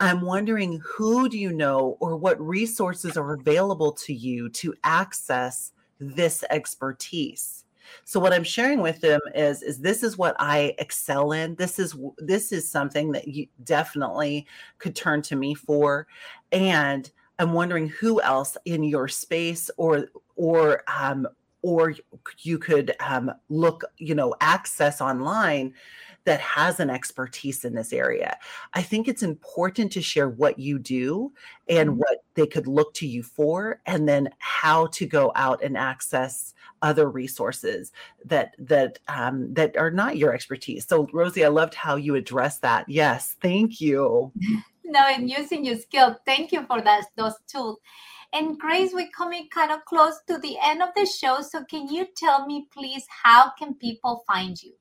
I'm 0.00 0.20
wondering 0.20 0.80
who 0.84 1.28
do 1.28 1.38
you 1.38 1.52
know 1.52 1.96
or 2.00 2.16
what 2.16 2.40
resources 2.40 3.16
are 3.16 3.34
available 3.34 3.92
to 3.92 4.14
you 4.14 4.48
to 4.50 4.74
access 4.84 5.72
this 5.98 6.44
expertise? 6.50 7.64
So 8.04 8.20
what 8.20 8.32
I'm 8.32 8.44
sharing 8.44 8.80
with 8.80 9.00
them 9.00 9.20
is 9.34 9.62
is 9.62 9.78
this 9.78 10.02
is 10.02 10.18
what 10.18 10.36
I 10.38 10.74
excel 10.78 11.32
in. 11.32 11.54
This 11.56 11.78
is 11.78 11.96
this 12.18 12.52
is 12.52 12.70
something 12.70 13.12
that 13.12 13.28
you 13.28 13.46
definitely 13.64 14.46
could 14.78 14.94
turn 14.94 15.22
to 15.22 15.36
me 15.36 15.54
for 15.54 16.06
and 16.52 17.10
I'm 17.38 17.52
wondering 17.52 17.88
who 17.88 18.20
else 18.20 18.56
in 18.64 18.82
your 18.82 19.08
space 19.08 19.70
or 19.76 20.08
or 20.36 20.82
um, 20.86 21.26
or 21.62 21.94
you 22.38 22.58
could 22.58 22.94
um, 23.00 23.30
look, 23.48 23.84
you 23.98 24.14
know, 24.14 24.34
access 24.40 25.00
online 25.00 25.74
that 26.24 26.40
has 26.40 26.78
an 26.78 26.90
expertise 26.90 27.64
in 27.64 27.74
this 27.74 27.92
area. 27.92 28.36
I 28.74 28.82
think 28.82 29.08
it's 29.08 29.22
important 29.22 29.90
to 29.92 30.02
share 30.02 30.28
what 30.28 30.58
you 30.58 30.78
do 30.78 31.32
and 31.68 31.90
mm-hmm. 31.90 31.98
what 31.98 32.18
they 32.34 32.46
could 32.46 32.66
look 32.66 32.92
to 32.94 33.06
you 33.06 33.22
for, 33.22 33.80
and 33.86 34.08
then 34.08 34.28
how 34.38 34.88
to 34.88 35.06
go 35.06 35.32
out 35.34 35.62
and 35.62 35.76
access 35.76 36.54
other 36.82 37.10
resources 37.10 37.92
that 38.24 38.54
that 38.58 38.98
um, 39.08 39.52
that 39.54 39.76
are 39.76 39.90
not 39.90 40.16
your 40.16 40.34
expertise. 40.34 40.86
So, 40.86 41.08
Rosie, 41.12 41.44
I 41.44 41.48
loved 41.48 41.74
how 41.74 41.96
you 41.96 42.14
addressed 42.14 42.62
that. 42.62 42.88
Yes, 42.88 43.36
thank 43.40 43.80
you. 43.80 44.30
no, 44.84 45.00
and 45.00 45.30
using 45.30 45.64
your 45.64 45.76
skill. 45.76 46.18
Thank 46.26 46.52
you 46.52 46.64
for 46.66 46.80
that 46.82 47.04
those 47.16 47.34
tools. 47.46 47.78
And 48.32 48.58
Grace, 48.58 48.90
we're 48.92 49.08
coming 49.16 49.48
kind 49.52 49.72
of 49.72 49.84
close 49.84 50.20
to 50.26 50.38
the 50.38 50.56
end 50.62 50.82
of 50.82 50.90
the 50.94 51.06
show. 51.06 51.40
So 51.40 51.64
can 51.64 51.88
you 51.88 52.06
tell 52.16 52.46
me, 52.46 52.68
please, 52.72 53.04
how 53.22 53.52
can 53.58 53.74
people 53.74 54.22
find 54.26 54.62
you? 54.62 54.74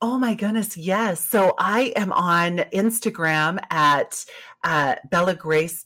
Oh 0.00 0.18
my 0.18 0.34
goodness, 0.34 0.76
yes. 0.76 1.24
So 1.24 1.54
I 1.58 1.92
am 1.96 2.12
on 2.12 2.58
Instagram 2.72 3.62
at 3.70 4.24
uh, 4.64 4.96
Bella 5.10 5.38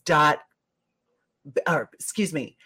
dot 0.04 0.40
or 1.66 1.90
excuse 1.92 2.32
me, 2.32 2.56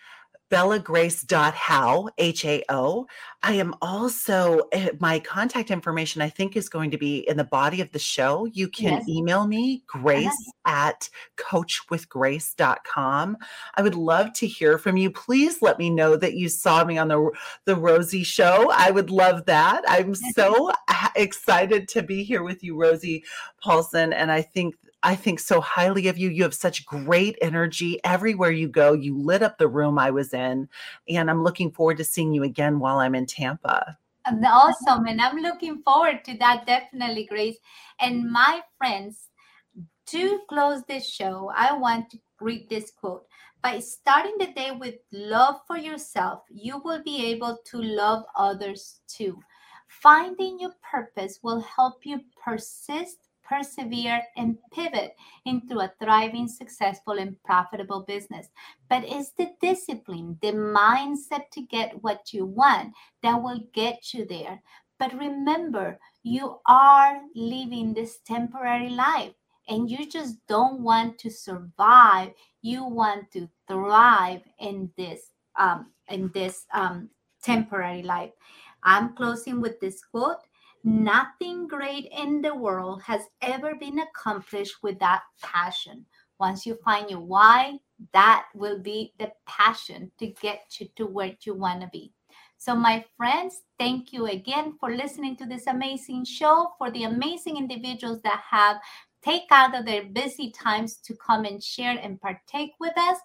bellagrace.hao, 0.51 2.09
H 2.19 2.45
A 2.45 2.63
O. 2.69 3.07
I 3.43 3.55
am 3.55 3.75
also, 3.81 4.61
eh, 4.73 4.91
my 4.99 5.19
contact 5.21 5.71
information, 5.71 6.21
I 6.21 6.29
think, 6.29 6.57
is 6.57 6.69
going 6.69 6.91
to 6.91 6.99
be 6.99 7.21
in 7.29 7.39
the 7.39 7.45
body 7.45 7.81
of 7.81 7.91
the 7.93 7.99
show. 7.99 8.45
You 8.47 8.69
can 8.69 8.99
yes. 8.99 9.09
email 9.09 9.47
me, 9.47 9.83
grace 9.87 10.27
uh-huh. 10.27 10.91
at 10.91 11.09
coachwithgrace.com. 11.37 13.37
I 13.77 13.83
would 13.83 13.95
love 13.95 14.33
to 14.35 14.47
hear 14.47 14.77
from 14.77 14.97
you. 14.97 15.11
Please 15.11 15.63
let 15.63 15.79
me 15.79 15.89
know 15.89 16.17
that 16.17 16.35
you 16.35 16.49
saw 16.49 16.85
me 16.85 16.99
on 16.99 17.09
the, 17.09 17.31
the 17.65 17.77
Rosie 17.77 18.25
show. 18.25 18.71
I 18.75 18.91
would 18.91 19.11
love 19.11 19.47
that. 19.47 19.83
I'm 19.89 20.15
so 20.15 20.73
excited 21.17 21.89
to 21.89 22.03
be 22.03 22.25
here 22.25 22.43
with 22.43 22.63
you, 22.63 22.77
Rosie 22.77 23.25
Paulson. 23.63 24.13
And 24.13 24.31
I 24.31 24.43
think 24.43 24.75
I 25.03 25.15
think 25.15 25.41
so 25.41 25.61
highly 25.61 26.09
of 26.09 26.19
you. 26.19 26.29
You 26.29 26.43
have 26.43 26.55
such 26.55 26.85
great 26.85 27.39
energy 27.41 27.99
everywhere 28.05 28.51
you 28.51 28.69
go. 28.69 28.93
You 28.93 29.17
lit 29.19 29.43
up 29.43 29.57
the 29.57 29.69
room 29.69 29.99
I 29.99 30.11
was 30.11 30.35
in, 30.35 30.69
and 31.09 31.31
I'm 31.31 31.43
looking 31.43 31.71
forward 31.71 31.97
to 31.99 32.05
seeing 32.05 32.35
you 32.35 32.43
again 32.43 32.79
while 32.79 32.99
I'm 32.99 33.15
in 33.15 33.27
Tampa. 33.27 33.97
Awesome. 34.27 35.07
And 35.07 35.21
I'm 35.21 35.39
looking 35.39 35.83
forward 35.83 36.25
to 36.27 36.37
that, 36.39 36.67
definitely, 36.67 37.25
Grace. 37.25 37.57
And 37.99 38.31
my 38.31 38.61
friends, 38.77 39.29
to 40.07 40.41
close 40.49 40.83
this 40.85 41.09
show, 41.09 41.51
I 41.57 41.77
want 41.77 42.11
to 42.11 42.19
read 42.41 42.69
this 42.69 42.91
quote. 42.91 43.27
By 43.63 43.79
starting 43.79 44.37
the 44.39 44.53
day 44.53 44.73
with 44.73 44.97
love 45.13 45.57
for 45.67 45.79
yourself, 45.79 46.43
you 46.51 46.81
will 46.85 47.03
be 47.03 47.27
able 47.27 47.59
to 47.67 47.81
love 47.81 48.25
others 48.37 49.01
too. 49.07 49.39
Finding 49.89 50.61
your 50.61 50.75
purpose 50.89 51.41
will 51.43 51.61
help 51.61 52.05
you 52.05 52.21
persist 52.43 53.30
persevere, 53.51 54.23
and 54.37 54.57
pivot 54.73 55.17
into 55.45 55.81
a 55.81 55.93
thriving, 56.01 56.47
successful, 56.47 57.19
and 57.19 57.37
profitable 57.43 58.05
business. 58.07 58.49
But 58.89 59.03
it's 59.05 59.33
the 59.33 59.51
discipline, 59.61 60.39
the 60.41 60.53
mindset 60.53 61.51
to 61.53 61.63
get 61.63 62.03
what 62.03 62.33
you 62.33 62.47
want 62.47 62.95
that 63.23 63.43
will 63.43 63.61
get 63.75 64.15
you 64.15 64.25
there. 64.25 64.63
But 64.99 65.19
remember, 65.19 65.99
you 66.23 66.61
are 66.67 67.21
living 67.35 67.93
this 67.93 68.19
temporary 68.27 68.91
life 68.91 69.33
and 69.69 69.91
you 69.91 70.09
just 70.09 70.37
don't 70.47 70.81
want 70.81 71.19
to 71.19 71.31
survive. 71.31 72.33
You 72.63 72.85
want 72.85 73.31
to 73.33 73.49
thrive 73.67 74.43
in 74.59 74.91
this 74.97 75.33
um, 75.59 75.93
in 76.09 76.31
this 76.35 76.67
um, 76.73 77.09
temporary 77.43 78.03
life. 78.03 78.31
I'm 78.83 79.15
closing 79.15 79.61
with 79.61 79.81
this 79.81 80.03
quote 80.03 80.47
Nothing 80.83 81.67
great 81.67 82.11
in 82.11 82.41
the 82.41 82.55
world 82.55 83.03
has 83.03 83.23
ever 83.43 83.75
been 83.75 83.99
accomplished 83.99 84.77
without 84.83 85.21
passion. 85.43 86.07
Once 86.39 86.65
you 86.65 86.79
find 86.83 87.11
your 87.11 87.21
why, 87.21 87.79
that 88.15 88.47
will 88.55 88.79
be 88.79 89.13
the 89.19 89.31
passion 89.47 90.11
to 90.19 90.29
get 90.29 90.61
you 90.79 90.89
to 90.97 91.07
where 91.07 91.37
you 91.45 91.55
want 91.55 91.83
to 91.83 91.89
be. 91.89 92.13
So, 92.57 92.75
my 92.75 93.05
friends, 93.17 93.63
thank 93.79 94.13
you 94.13 94.27
again 94.27 94.75
for 94.81 94.95
listening 94.95 95.37
to 95.37 95.47
this 95.47 95.67
amazing 95.67 96.25
show, 96.25 96.73
for 96.79 96.91
the 96.91 97.05
amazing 97.05 97.57
individuals 97.57 98.21
that 98.23 98.43
have 98.51 98.79
take 99.23 99.45
out 99.51 99.79
of 99.79 99.85
their 99.85 100.05
busy 100.05 100.51
times 100.51 100.97
to 100.97 101.15
come 101.17 101.45
and 101.45 101.63
share 101.63 101.99
and 101.99 102.21
partake 102.21 102.73
with 102.81 102.97
us. 102.97 103.19